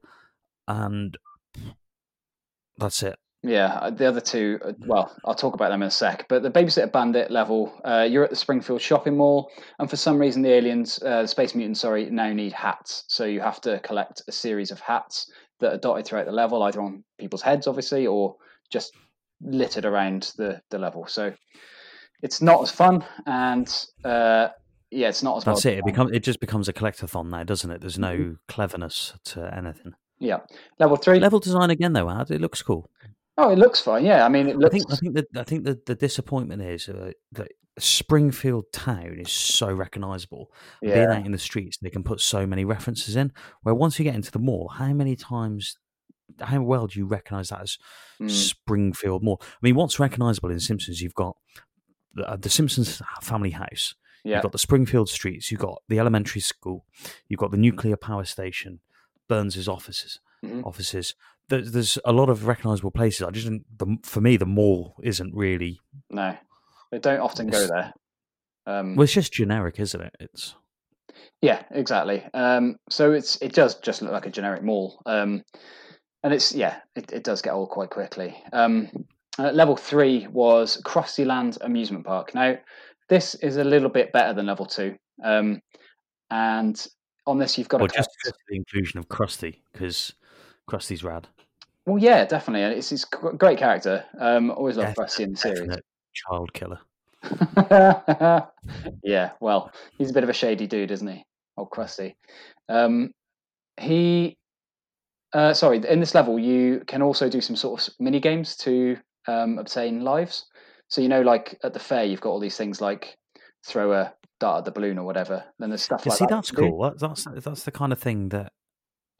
[0.68, 1.18] and
[2.78, 3.18] that's it.
[3.44, 6.28] Yeah, uh, the other two, uh, well, I'll talk about them in a sec.
[6.30, 9.50] But the Babysitter Bandit level, uh, you're at the Springfield shopping mall,
[9.80, 13.04] and for some reason, the aliens, uh, the space mutants, sorry, now need hats.
[13.08, 16.62] So you have to collect a series of hats that are dotted throughout the level,
[16.64, 18.36] either on people's heads, obviously, or
[18.70, 18.94] just
[19.42, 21.08] littered around the, the level.
[21.08, 21.34] So
[22.22, 23.68] it's not as fun, and
[24.06, 24.50] uh,
[24.92, 25.80] yeah, it's not as That's well it.
[25.80, 27.82] It becomes it just becomes a collectathon now, doesn't it?
[27.82, 28.38] There's no Mhm.
[28.48, 29.94] cleverness to anything.
[30.20, 30.42] Yeah,
[30.78, 31.20] level three.
[31.20, 32.88] Level design again, though, Ad, it looks cool.
[33.38, 34.06] Oh, it looks fine.
[34.06, 34.76] Yeah, I mean, it looks.
[34.76, 39.18] I think I think that I think that the disappointment is uh, that Springfield town
[39.20, 40.52] is so recognisable.
[40.82, 40.96] Yeah.
[40.96, 43.32] Being out in the streets, they can put so many references in.
[43.64, 45.78] Where once you get into the mall, how many times,
[46.40, 47.78] how well do you recognise that as
[48.22, 49.42] mm, Springfield Mall?
[49.42, 51.02] I mean, what's recognisable in Simpsons?
[51.02, 51.38] You've got
[52.14, 53.96] the, uh, the Simpsons family house.
[54.24, 55.50] yeah, You've got the Springfield streets.
[55.50, 56.86] You've got the elementary school.
[57.30, 58.82] You've got the nuclear power station.
[59.30, 60.20] Burns's offices.
[60.46, 60.66] Mhm.
[60.66, 61.16] Offices.
[61.50, 63.22] There's, there's a lot of recognisable places.
[63.28, 63.66] I just didn't.
[63.78, 65.80] The, for me, the mall isn't really.
[66.10, 66.36] no,
[66.92, 67.94] they don't often go there.
[68.66, 70.16] Um, Well, it's just generic, isn't it?
[70.20, 70.56] It's
[71.42, 72.24] Yeah, exactly.
[72.34, 75.44] Um, so it's it does just look like a generic mall, um,
[76.24, 78.36] and it's yeah, it, it does get old quite quickly.
[78.54, 78.90] Um,
[79.40, 82.34] uh, level three was Krusty Land Amusement Park.
[82.36, 82.58] Now,
[83.10, 85.62] this is a little bit better than level two, um,
[86.30, 86.88] and
[87.28, 90.14] on this you've got well, collect- just the inclusion of Krusty because
[90.70, 91.28] Krusty's rad.
[91.86, 94.06] well, yeah, definitely, and it's his great character.
[94.20, 95.70] Um, always love Krusty in the series.
[96.14, 96.80] Child killer.
[99.04, 101.24] yeah, well, he's a bit of a shady dude, isn't he?
[101.58, 102.16] Old Krusty.
[102.70, 103.12] Um,
[103.80, 104.38] he,
[105.34, 108.98] uh, sorry, in this level, you can also do some sort of mini games to
[109.28, 110.46] um, obtain lives.
[110.90, 113.16] So you know, like at the fair, you've got all these things like
[113.66, 115.44] throw a dart at the balloon or whatever.
[115.60, 116.30] Then there's stuff Yeah, like see, that.
[116.36, 116.72] that's you can do.
[116.72, 116.82] cool.
[116.84, 118.52] That, that's that's the kind of thing that.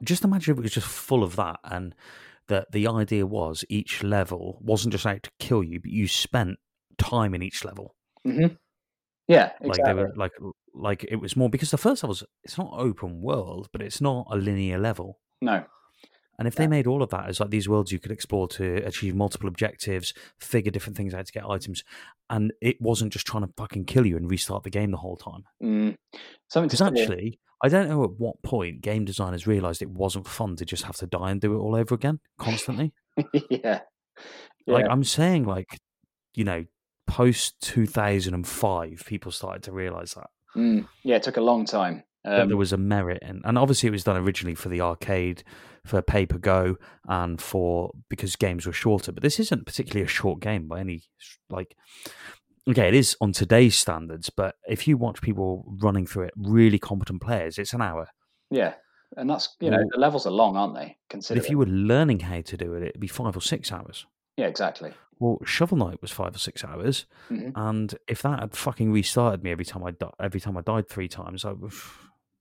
[0.02, 1.94] Just imagine if it was just full of that, and
[2.48, 6.58] that the idea was each level wasn't just out to kill you, but you spent
[6.98, 7.94] time in each level.
[8.26, 8.58] Mhm.
[9.28, 9.94] Yeah, Like exactly.
[9.94, 10.32] they were like
[10.74, 14.26] like it was more because the first level it's not open world, but it's not
[14.30, 15.20] a linear level.
[15.40, 15.64] No,
[16.38, 18.76] And if they made all of that as like these worlds you could explore to
[18.86, 21.84] achieve multiple objectives, figure different things out to get items,
[22.30, 25.16] and it wasn't just trying to fucking kill you and restart the game the whole
[25.16, 25.44] time.
[25.62, 25.96] mm.
[26.48, 30.56] something Because actually, I don't know at what point game designers realised it wasn't fun
[30.56, 32.92] to just have to die and do it all over again constantly.
[33.50, 33.80] yeah,
[34.66, 35.78] Like I'm saying, like
[36.34, 36.64] you know,
[37.06, 40.30] post two thousand and five, people started to realise that.
[40.56, 40.88] Mm.
[41.02, 42.04] yeah, it took a long time.
[42.24, 45.42] Um, there was a merit in, and obviously it was done originally for the arcade,
[45.84, 46.76] for pay per go,
[47.08, 49.10] and for because games were shorter.
[49.12, 51.02] But this isn't particularly a short game by any
[51.50, 51.76] like.
[52.68, 56.78] Okay, it is on today's standards, but if you watch people running through it, really
[56.78, 58.06] competent players, it's an hour.
[58.50, 58.74] yeah,
[59.16, 60.96] and that's you know Well- the levels are long, aren't they?
[61.10, 64.06] Consider if you were learning how to do it, it'd be five or six hours.
[64.36, 64.92] yeah, exactly.
[65.18, 67.52] Well, Shovel Knight was five or six hours, Mhm.
[67.56, 70.88] and if that had fucking restarted me every time I di- every time I died
[70.88, 71.72] three times, I would.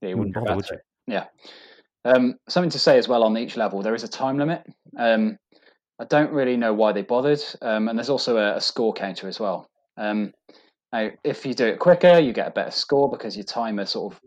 [0.02, 0.82] Yeah, you Wouldn't bother, would it.
[1.08, 1.26] Yeah.
[2.04, 3.82] Um, something to say as well on each level.
[3.82, 4.66] There is a time limit.
[4.98, 5.38] Um,
[6.00, 9.28] I don't really know why they bothered, um, and there's also a, a score counter
[9.28, 9.68] as well.
[9.98, 10.34] Um,
[10.92, 14.14] now, if you do it quicker, you get a better score because your timer sort
[14.14, 14.20] of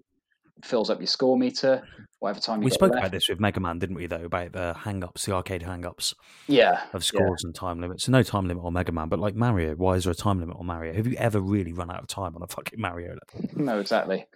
[0.64, 1.82] fills up your score meter.
[2.20, 3.00] Whatever time you We spoke left.
[3.00, 4.06] about this with Mega Man, didn't we?
[4.06, 6.14] Though about the hang-ups, the arcade hang-ups.
[6.46, 8.04] Yeah, of scores and time limits.
[8.04, 10.40] So no time limit on Mega Man, but like Mario, why is there a time
[10.40, 10.94] limit on Mario?
[10.94, 13.50] Have you ever really run out of time on a fucking Mario level?
[13.56, 14.26] no, exactly.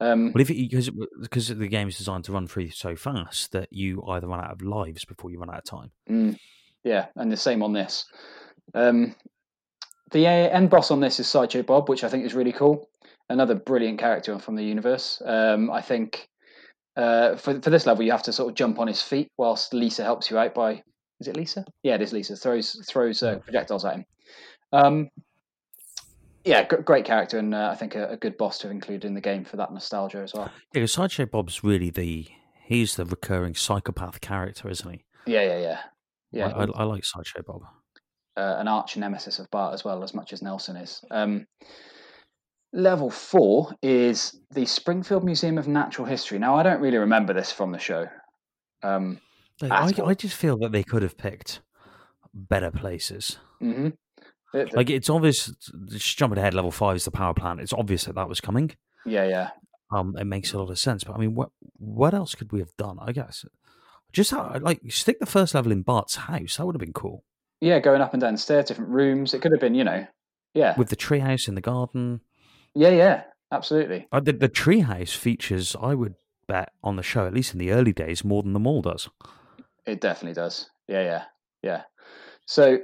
[0.00, 0.90] Um, Well, if because
[1.20, 4.52] because the game is designed to run through so fast that you either run out
[4.52, 5.90] of lives before you run out of time.
[6.08, 6.38] Mm,
[6.84, 8.04] yeah, and the same on this.
[8.74, 9.14] Um,
[10.12, 12.88] the end boss on this is Sideshow Bob, which I think is really cool.
[13.28, 15.20] Another brilliant character from the universe.
[15.24, 16.28] Um, I think
[16.96, 19.74] uh, for for this level, you have to sort of jump on his feet whilst
[19.74, 20.82] Lisa helps you out by.
[21.20, 21.64] Is it Lisa?
[21.82, 22.36] Yeah, it is Lisa.
[22.36, 24.04] Throws throws uh, projectiles at him.
[24.72, 25.08] Um,
[26.48, 29.20] yeah, great character, and uh, I think a, a, good boss to include in the
[29.20, 30.50] game for that nostalgia as well.
[30.74, 32.26] Yeah, Sideshow Bob's really the
[32.64, 35.04] he's the recurring psychopath character, isn't he?
[35.26, 35.80] Yeah, yeah, yeah.
[36.30, 37.62] Yeah, I, I, I like Sideshow Bob.
[38.36, 41.04] Uh, an arch nemesis of Bart as well, as much as Nelson is.
[41.10, 41.46] Um,
[42.72, 46.38] level four is the Springfield Museum of Natural History.
[46.38, 48.06] Now, I don't really remember this from the show.
[48.82, 49.20] Um,
[49.62, 51.60] I, I, just feel that they could have picked
[52.32, 53.38] better places.
[53.60, 53.88] Mm-hmm.
[54.54, 55.52] It, like it's obvious.
[55.88, 57.60] Just jumping ahead, level five is the power plant.
[57.60, 58.74] It's obvious that that was coming.
[59.04, 59.50] Yeah, yeah.
[59.90, 61.04] Um, it makes a lot of sense.
[61.04, 62.98] But I mean, what what else could we have done?
[63.00, 63.44] I guess
[64.12, 66.56] just how, like stick the first level in Bart's house.
[66.56, 67.24] That would have been cool.
[67.60, 69.34] Yeah, going up and down stairs, different rooms.
[69.34, 70.06] It could have been, you know,
[70.54, 72.20] yeah, with the treehouse in the garden.
[72.74, 74.06] Yeah, yeah, absolutely.
[74.12, 76.14] Uh, the the treehouse features, I would
[76.46, 79.08] bet, on the show at least in the early days, more than the mall does.
[79.86, 80.70] It definitely does.
[80.86, 81.24] Yeah, yeah,
[81.62, 81.82] yeah.
[82.46, 82.78] So,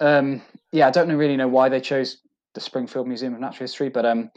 [0.00, 2.18] um, yeah, I don't really know why they chose
[2.54, 4.30] the Springfield Museum of Natural History, but um,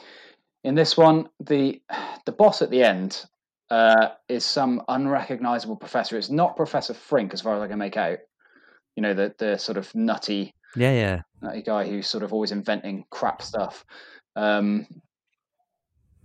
[0.64, 1.82] in this one, the
[2.26, 3.26] the boss at the end
[3.70, 6.18] uh, is some unrecognizable professor.
[6.18, 8.20] It's not Professor Frink, as far as I can make out.
[8.96, 12.52] You know, the the sort of nutty, yeah, yeah, nutty guy who's sort of always
[12.52, 13.86] inventing crap stuff.
[14.36, 14.88] Um,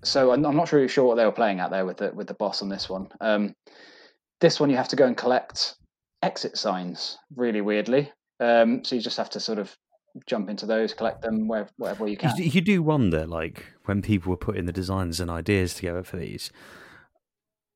[0.03, 2.27] so I'm, I'm, not really sure what they were playing at there with the with
[2.27, 3.09] the boss on this one.
[3.21, 3.55] Um,
[4.41, 5.75] this one you have to go and collect
[6.23, 7.19] exit signs.
[7.37, 9.77] Really weirdly, um, so you just have to sort of
[10.27, 12.37] jump into those, collect them wherever, wherever you can.
[12.37, 16.17] You, you do wonder, like when people were putting the designs and ideas together for
[16.17, 16.51] these,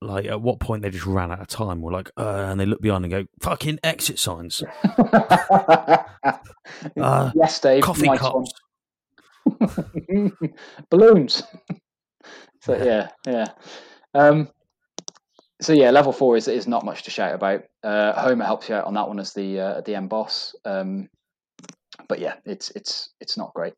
[0.01, 2.67] like at what point they just ran out of time or like uh, and they
[2.67, 4.63] look behind and go fucking exit signs.
[6.99, 8.53] Uh, yes dave coffee nice cups.
[10.91, 11.43] balloons.
[12.63, 13.49] So yeah yeah.
[14.15, 14.49] Um,
[15.65, 18.75] so yeah level four is is not much to shout about uh, homer helps you
[18.75, 21.09] out on that one as the uh, the end boss um,
[22.09, 23.75] but yeah it's it's it's not great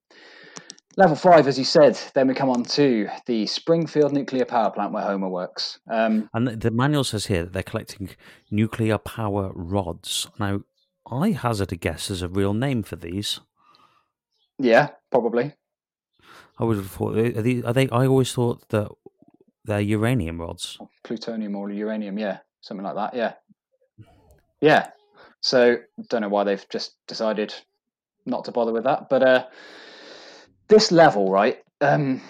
[0.99, 4.95] Level five, as you said, then we come on to the Springfield nuclear power plant
[4.95, 5.79] where Homer works.
[5.91, 8.09] Um, and the, the manual says here that they're collecting
[8.51, 10.27] nuclear power rods.
[10.41, 10.63] Now,
[11.11, 13.41] I hazard a guess as a real name for these.
[14.59, 15.53] Yeah, probably.
[16.59, 17.19] I would have thought.
[17.19, 17.91] Are, these, are they?
[17.91, 18.89] I always thought that
[19.67, 20.79] they're uranium rods.
[21.05, 23.15] Plutonium or uranium, yeah, something like that.
[23.15, 23.35] Yeah,
[24.61, 24.91] yeah.
[25.41, 25.77] So
[26.09, 27.55] don't know why they've just decided
[28.25, 29.47] not to bother with that, but uh,
[30.69, 31.59] this level, right?
[31.81, 32.23] Um,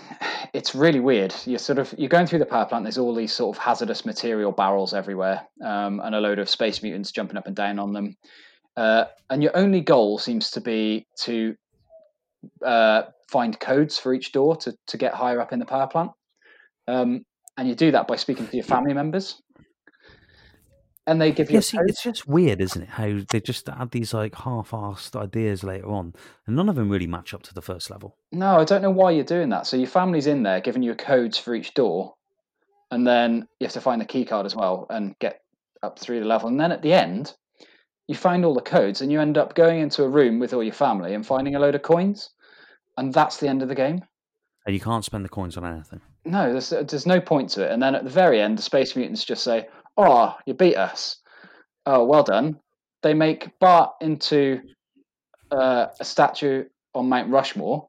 [0.53, 1.34] it's really weird.
[1.45, 2.84] You're sort of you're going through the power plant.
[2.84, 6.82] There's all these sort of hazardous material barrels everywhere, um, and a load of space
[6.82, 8.16] mutants jumping up and down on them.
[8.76, 11.55] Uh, and your only goal seems to be to
[12.64, 16.11] uh, find codes for each door to to get higher up in the power plant.
[16.89, 17.24] Um,
[17.57, 19.41] and you do that by speaking to your family members
[21.07, 21.55] and they give you.
[21.55, 22.89] Yeah, see, it's just weird, isn't it?
[22.89, 26.14] How they just add these like half-assed ideas later on,
[26.47, 28.16] and none of them really match up to the first level.
[28.32, 29.66] No, I don't know why you're doing that.
[29.66, 32.14] So your family's in there giving you codes for each door,
[32.91, 35.41] and then you have to find the key card as well and get
[35.82, 36.49] up through the level.
[36.49, 37.32] And then at the end,
[38.09, 40.64] you find all the codes, and you end up going into a room with all
[40.64, 42.30] your family and finding a load of coins,
[42.97, 44.03] and that's the end of the game.
[44.67, 46.01] And you can't spend the coins on anything.
[46.25, 47.71] No, there's there's no point to it.
[47.71, 51.19] And then at the very end, the space mutants just say, oh, you beat us.
[51.87, 52.59] Oh, well done.
[53.03, 54.61] They make Bart into
[55.53, 56.64] uh, a statue
[56.95, 57.89] on Mount Rushmore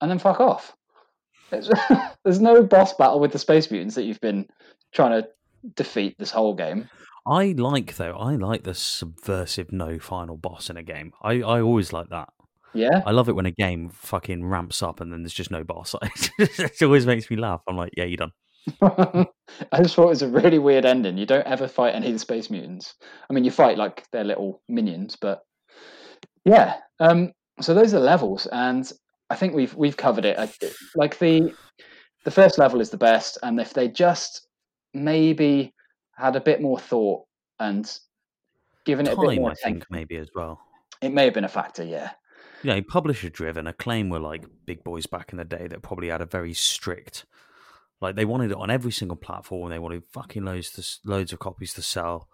[0.00, 0.76] and then fuck off.
[1.50, 4.46] there's no boss battle with the space mutants that you've been
[4.92, 5.28] trying to
[5.74, 6.88] defeat this whole game.
[7.26, 8.16] I like though.
[8.16, 11.12] I like the subversive no final boss in a game.
[11.22, 12.28] I, I always like that.
[12.74, 15.64] Yeah, I love it when a game fucking ramps up and then there's just no
[15.64, 15.94] boss.
[16.38, 17.62] it always makes me laugh.
[17.68, 18.32] I'm like, yeah, you're done.
[18.82, 21.16] I just thought it was a really weird ending.
[21.16, 22.94] You don't ever fight any of the space mutants.
[23.28, 25.40] I mean, you fight like their little minions, but
[26.44, 26.76] yeah.
[27.00, 28.90] Um, so those are levels, and
[29.30, 30.38] I think we've we've covered it.
[30.94, 31.54] like the
[32.24, 34.46] the first level is the best, and if they just
[34.94, 35.74] maybe
[36.16, 37.24] had a bit more thought
[37.60, 37.98] and
[38.84, 40.60] given it Time, a bit more, I think maybe as well.
[41.00, 42.10] It may have been a factor, yeah.
[42.62, 43.66] You know, publisher driven.
[43.66, 47.24] Acclaim were like big boys back in the day that probably had a very strict
[48.00, 49.70] like they wanted it on every single platform.
[49.70, 52.28] They wanted fucking loads to, loads of copies to sell,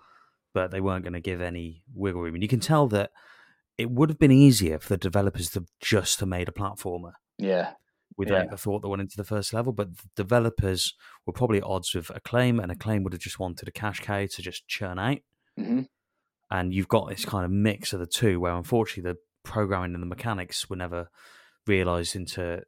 [0.52, 2.34] but they weren't going to give any wiggle room.
[2.34, 3.10] And you can tell that
[3.78, 7.12] it would have been easier for the developers to just have made a platformer.
[7.38, 7.72] Yeah.
[8.16, 8.50] Without yeah.
[8.50, 10.94] the thought that went into the first level, but the developers
[11.26, 14.26] were probably at odds with Acclaim, and Acclaim would have just wanted a cash cow
[14.26, 15.18] to just churn out.
[15.58, 15.82] Mm-hmm.
[16.50, 20.02] And you've got this kind of mix of the two, where unfortunately the programming and
[20.02, 21.08] the mechanics were never
[21.66, 22.62] realized into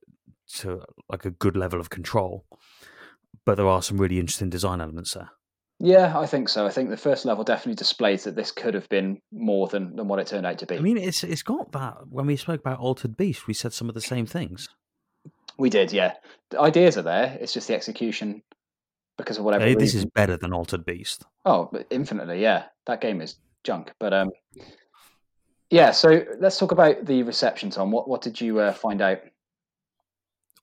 [0.54, 2.46] to like a good level of control
[3.46, 5.30] but there are some really interesting design elements there.
[5.78, 6.66] Yeah, I think so.
[6.66, 10.08] I think the first level definitely displays that this could have been more than, than
[10.08, 10.76] what it turned out to be.
[10.76, 12.08] I mean, it's it's got that.
[12.08, 14.68] When we spoke about Altered Beast, we said some of the same things.
[15.58, 16.14] we did, yeah.
[16.50, 17.36] The ideas are there.
[17.40, 18.42] It's just the execution
[19.18, 19.64] because of whatever.
[19.64, 20.00] Hey, this reason.
[20.00, 21.24] is better than Altered Beast.
[21.44, 22.64] Oh, infinitely, yeah.
[22.86, 23.92] That game is junk.
[24.00, 24.30] But um,
[25.70, 25.90] yeah.
[25.90, 27.90] So let's talk about the reception, Tom.
[27.90, 29.20] What what did you uh, find out?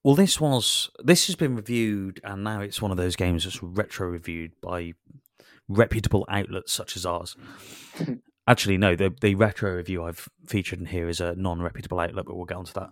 [0.03, 3.63] Well, this was this has been reviewed, and now it's one of those games that's
[3.63, 4.93] retro reviewed by
[5.67, 7.35] reputable outlets such as ours.
[8.47, 12.35] Actually, no, the the retro review I've featured in here is a non-reputable outlet, but
[12.35, 12.89] we'll get onto that.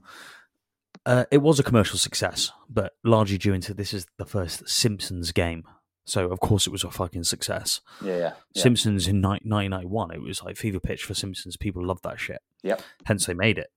[1.05, 5.31] Uh, it was a commercial success, but largely due into this is the first Simpsons
[5.31, 5.63] game,
[6.11, 7.79] so of course it was a fucking success.
[8.03, 8.33] Yeah, yeah.
[8.53, 8.61] yeah.
[8.61, 11.55] Simpsons in ni- 1991, it was like fever pitch for Simpsons.
[11.55, 12.41] People loved that shit.
[12.63, 12.81] Yep.
[13.05, 13.71] Hence they made it.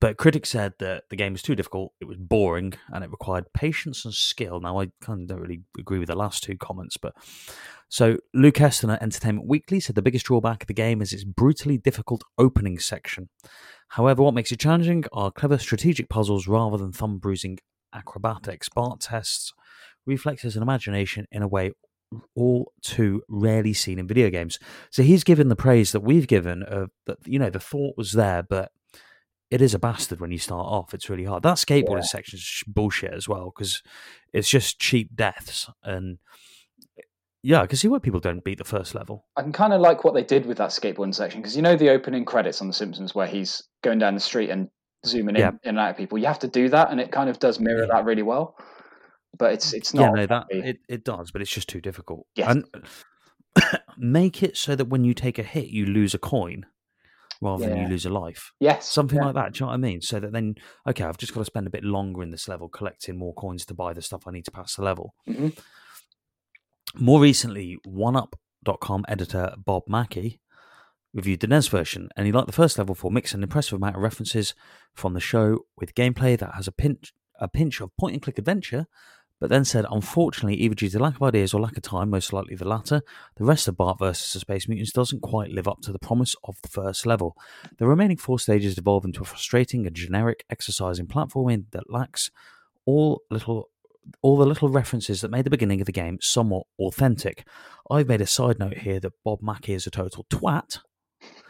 [0.00, 3.52] But critics said that the game was too difficult, it was boring, and it required
[3.52, 4.58] patience and skill.
[4.58, 7.14] Now, I kind of don't really agree with the last two comments, but
[7.88, 11.22] so Luke Heston at Entertainment Weekly said the biggest drawback of the game is its
[11.22, 13.28] brutally difficult opening section.
[13.88, 17.58] However, what makes it challenging are clever strategic puzzles rather than thumb bruising
[17.94, 18.68] acrobatics.
[18.68, 19.52] Bart tests
[20.06, 21.72] reflexes and imagination in a way
[22.34, 24.58] all too rarely seen in video games.
[24.90, 28.12] So he's given the praise that we've given of that you know the thought was
[28.12, 28.72] there, but
[29.50, 30.94] it is a bastard when you start off.
[30.94, 31.42] It's really hard.
[31.42, 32.02] That skateboarding Yeah.
[32.02, 33.82] section is sh- bullshit as well because
[34.32, 36.18] it's just cheap deaths and
[37.42, 39.24] yeah, I can see why people don't beat the first level.
[39.36, 41.74] I can kind of like what they did with that skateboarding section because you know
[41.74, 44.68] the opening credits on The Simpsons where he's going down the street and
[45.06, 46.18] zooming in and out of people.
[46.18, 47.94] You have to do that, and it kind of does mirror Yeah.
[47.94, 48.56] that really well.
[49.38, 50.02] But it's it's not.
[50.02, 52.26] yeah, no, that it, it does, but it's just too difficult.
[52.34, 52.50] Yes.
[52.50, 52.64] And
[53.98, 56.66] make it so that when you take a hit, you lose a coin
[57.42, 58.52] rather than you lose a life.
[58.60, 59.26] yes, Something yeah.
[59.26, 59.52] like that.
[59.54, 60.02] Do you know what I mean?
[60.02, 60.56] So that then,
[60.86, 63.64] okay, I've just got to spend a bit longer in this level collecting more coins
[63.66, 65.14] to buy the stuff I need to pass the level.
[65.26, 65.56] Mhm.
[66.96, 70.40] More recently, 1UP.com editor Bob Mackey
[71.14, 73.96] reviewed the NES version, and he liked the first level for mix an impressive amount
[73.96, 74.54] of references
[74.94, 77.12] from the show with gameplay that has a pinch
[77.42, 78.86] a pinch of point and click adventure,
[79.40, 82.32] but then said, unfortunately, either due to lack of ideas or lack of time, most
[82.32, 83.00] likely the latter,
[83.36, 84.32] the rest of Bart vs.
[84.34, 87.36] the Space Mutants doesn't quite live up to the promise of the first level.
[87.78, 92.30] The remaining four stages devolve into a frustrating and generic exercise in platforming that lacks
[92.86, 93.70] all little
[94.22, 97.46] all the little references that made the beginning of the game somewhat authentic.
[97.90, 100.78] I've made a side note here that Bob Mackey is a total twat,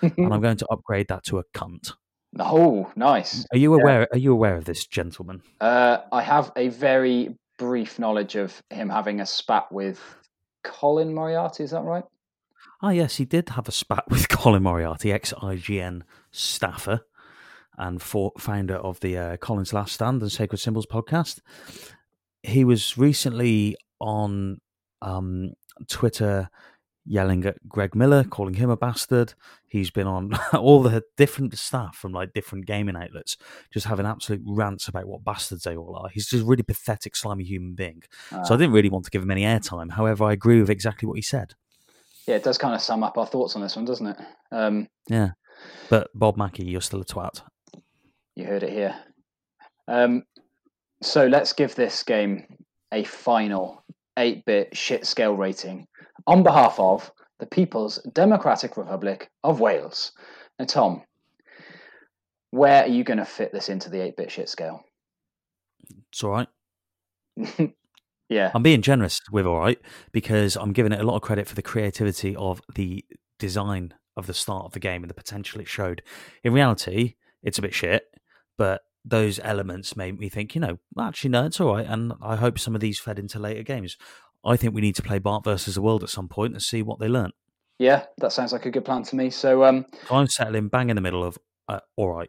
[0.02, 1.92] and I'm going to upgrade that to a cunt.
[2.38, 3.46] oh, nice.
[3.52, 3.82] Are you Yeah.
[3.82, 4.08] aware?
[4.12, 5.42] Are you aware of this, gentleman?
[5.60, 10.00] Uh, I have a very brief knowledge of him having a spat with
[10.64, 11.62] Colin Moriarty.
[11.62, 12.04] Is that right?
[12.80, 16.00] Ah, yes, he did have a spat with Colin Moriarty, ex IGN
[16.30, 17.02] staffer
[17.76, 21.40] and for, founder of the uh, Colin's Last Stand and Sacred Symbols podcast.
[22.42, 24.62] He was recently on
[25.02, 25.52] um,
[25.86, 26.48] Twitter
[27.06, 29.34] yelling at Greg Miller, calling him a bastard.
[29.66, 33.36] He's been on all the different staff from like different gaming outlets,
[33.72, 36.08] just having absolute rants about what bastards they all are.
[36.10, 38.02] He's just a really pathetic, slimy human being.
[38.30, 39.92] so I Uh, didn't really want to give him any airtime.
[39.92, 41.54] However, I agree with exactly what he said.
[42.26, 44.16] yeah, it does kind of sum up our thoughts on this one, doesn't it?
[44.52, 45.30] Um, Yeah.
[45.88, 47.42] But Bob Mackey, you're still a twat.
[48.36, 48.94] You heard it here.
[49.88, 50.22] Um,
[51.02, 52.46] so let's give this game
[52.92, 53.82] a final
[54.20, 55.86] 8 bit shit scale rating
[56.26, 60.12] on behalf of the People's Democratic Republic of Wales.
[60.58, 61.02] Now, Tom,
[62.50, 64.82] where are you going to fit this into the 8 bit shit scale?
[66.12, 66.48] It's all right.
[68.28, 69.78] yeah, I'm being generous with all right
[70.12, 73.04] because I'm giving it a lot of credit for the creativity of the
[73.38, 76.02] design of the start of the game and the potential it showed.
[76.44, 78.04] In reality, it's a bit shit,
[78.58, 81.86] but those elements made me think, you know, actually, no, it's all right.
[81.86, 83.96] And I hope some of these fed into later games.
[84.44, 86.82] I think we need to play Bart versus the World at some point and see
[86.82, 87.32] what they learn.
[87.78, 89.30] yeah, that sounds like a good plan to me.
[89.30, 91.38] So, um, I'm settling bang in the middle of
[91.68, 92.28] uh, all right.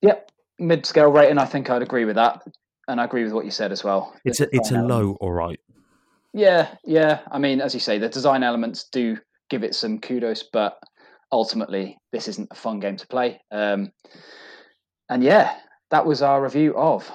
[0.00, 2.42] yep, mid scale rating, I think I'd agree with that.
[2.88, 4.14] And I agree with what you said as well.
[4.24, 5.60] It's a it's a low all right.
[6.32, 7.20] Yeah, yeah.
[7.30, 9.18] I mean, as you say, the design elements do
[9.50, 10.78] give it some kudos, but
[11.30, 13.40] ultimately, this isn't a fun game to play.
[13.50, 13.92] Um,
[15.10, 15.56] and yeah,
[15.90, 17.10] that was our review of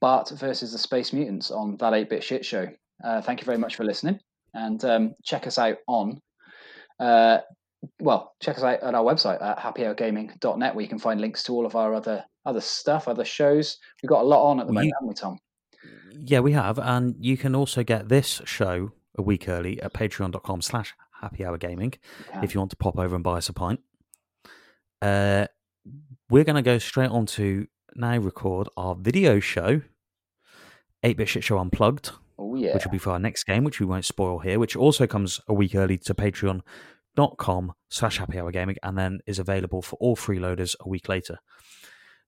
[0.00, 2.68] Bart versus the Space Mutants on that 8 bit shit show.
[3.04, 4.18] Uh, thank you very much for listening.
[4.54, 6.20] And um, check us out on,
[6.98, 7.38] uh,
[8.00, 11.52] well, check us out at our website at happyhourgaming.net where you can find links to
[11.52, 13.76] all of our other other stuff, other shows.
[14.02, 15.38] We've got a lot on at the Well, moment, you- haven't we, Tom?
[16.12, 16.78] Yeah, we have.
[16.78, 21.58] And you can also get this show a week early at patreon.com slash happy hour
[21.58, 21.94] gaming
[22.42, 23.80] if you want to pop over and buy us a pint.
[25.02, 25.46] Uh,
[26.30, 27.66] we're going to go straight on to
[27.96, 29.82] now record our video show,
[31.02, 32.10] 8 Bit Shit Show Unplugged.
[32.38, 32.74] Oh yeah.
[32.74, 35.40] which will be for our next game, which we won't spoil here, which also comes
[35.48, 40.16] a week early to patreon.com slash happy hour gaming and then is available for all
[40.16, 41.38] freeloaders a week later.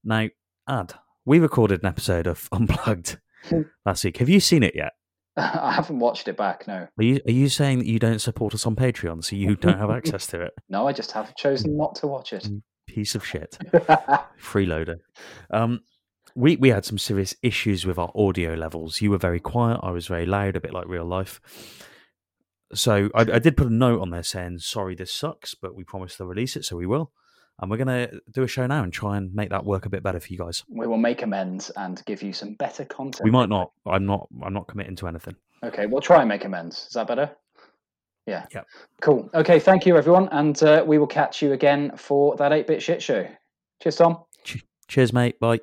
[0.02, 0.28] Now,
[0.66, 0.94] Ad,
[1.26, 3.18] we recorded an episode of Unplugged
[3.84, 4.16] last week.
[4.16, 4.92] Have you seen it yet?
[5.36, 6.66] I haven't watched it back.
[6.66, 9.54] No, Are you, are you saying that you don't support us on Patreon, so you
[9.56, 10.52] don't have access to it?
[10.68, 12.44] no, I just have chosen not to watch it.
[12.44, 12.62] Mm.
[12.98, 13.56] Piece of shit.
[14.42, 14.98] Freeloader.
[15.52, 15.82] Um,
[16.34, 19.00] we we had some serious issues with our audio levels.
[19.00, 19.78] You were very quiet.
[19.84, 21.40] I was very loud, a bit like real life.
[22.74, 25.84] So I, I did put a note on there saying, "Sorry, this sucks, but we
[25.84, 27.12] promised to release it, so we will."
[27.60, 30.02] And we're gonna do a show now and try and make that work a bit
[30.02, 30.64] better for you guys.
[30.68, 33.22] we will make amends and give you some better content.
[33.22, 33.70] We might not.
[33.86, 34.26] I'm not.
[34.42, 35.36] I'm not committing to anything.
[35.62, 36.86] Okay, we'll try and make amends.
[36.88, 37.30] Is that better?
[38.28, 38.44] Yeah.
[38.52, 38.66] Yep.
[39.00, 39.30] Cool.
[39.34, 40.28] Okay, thank you, everyone.
[40.32, 43.26] And uh, we will catch you again for that 8 bit shit show.
[43.82, 44.18] Cheers, Tom.
[44.88, 45.40] Cheers, mate.
[45.40, 45.60] Bye.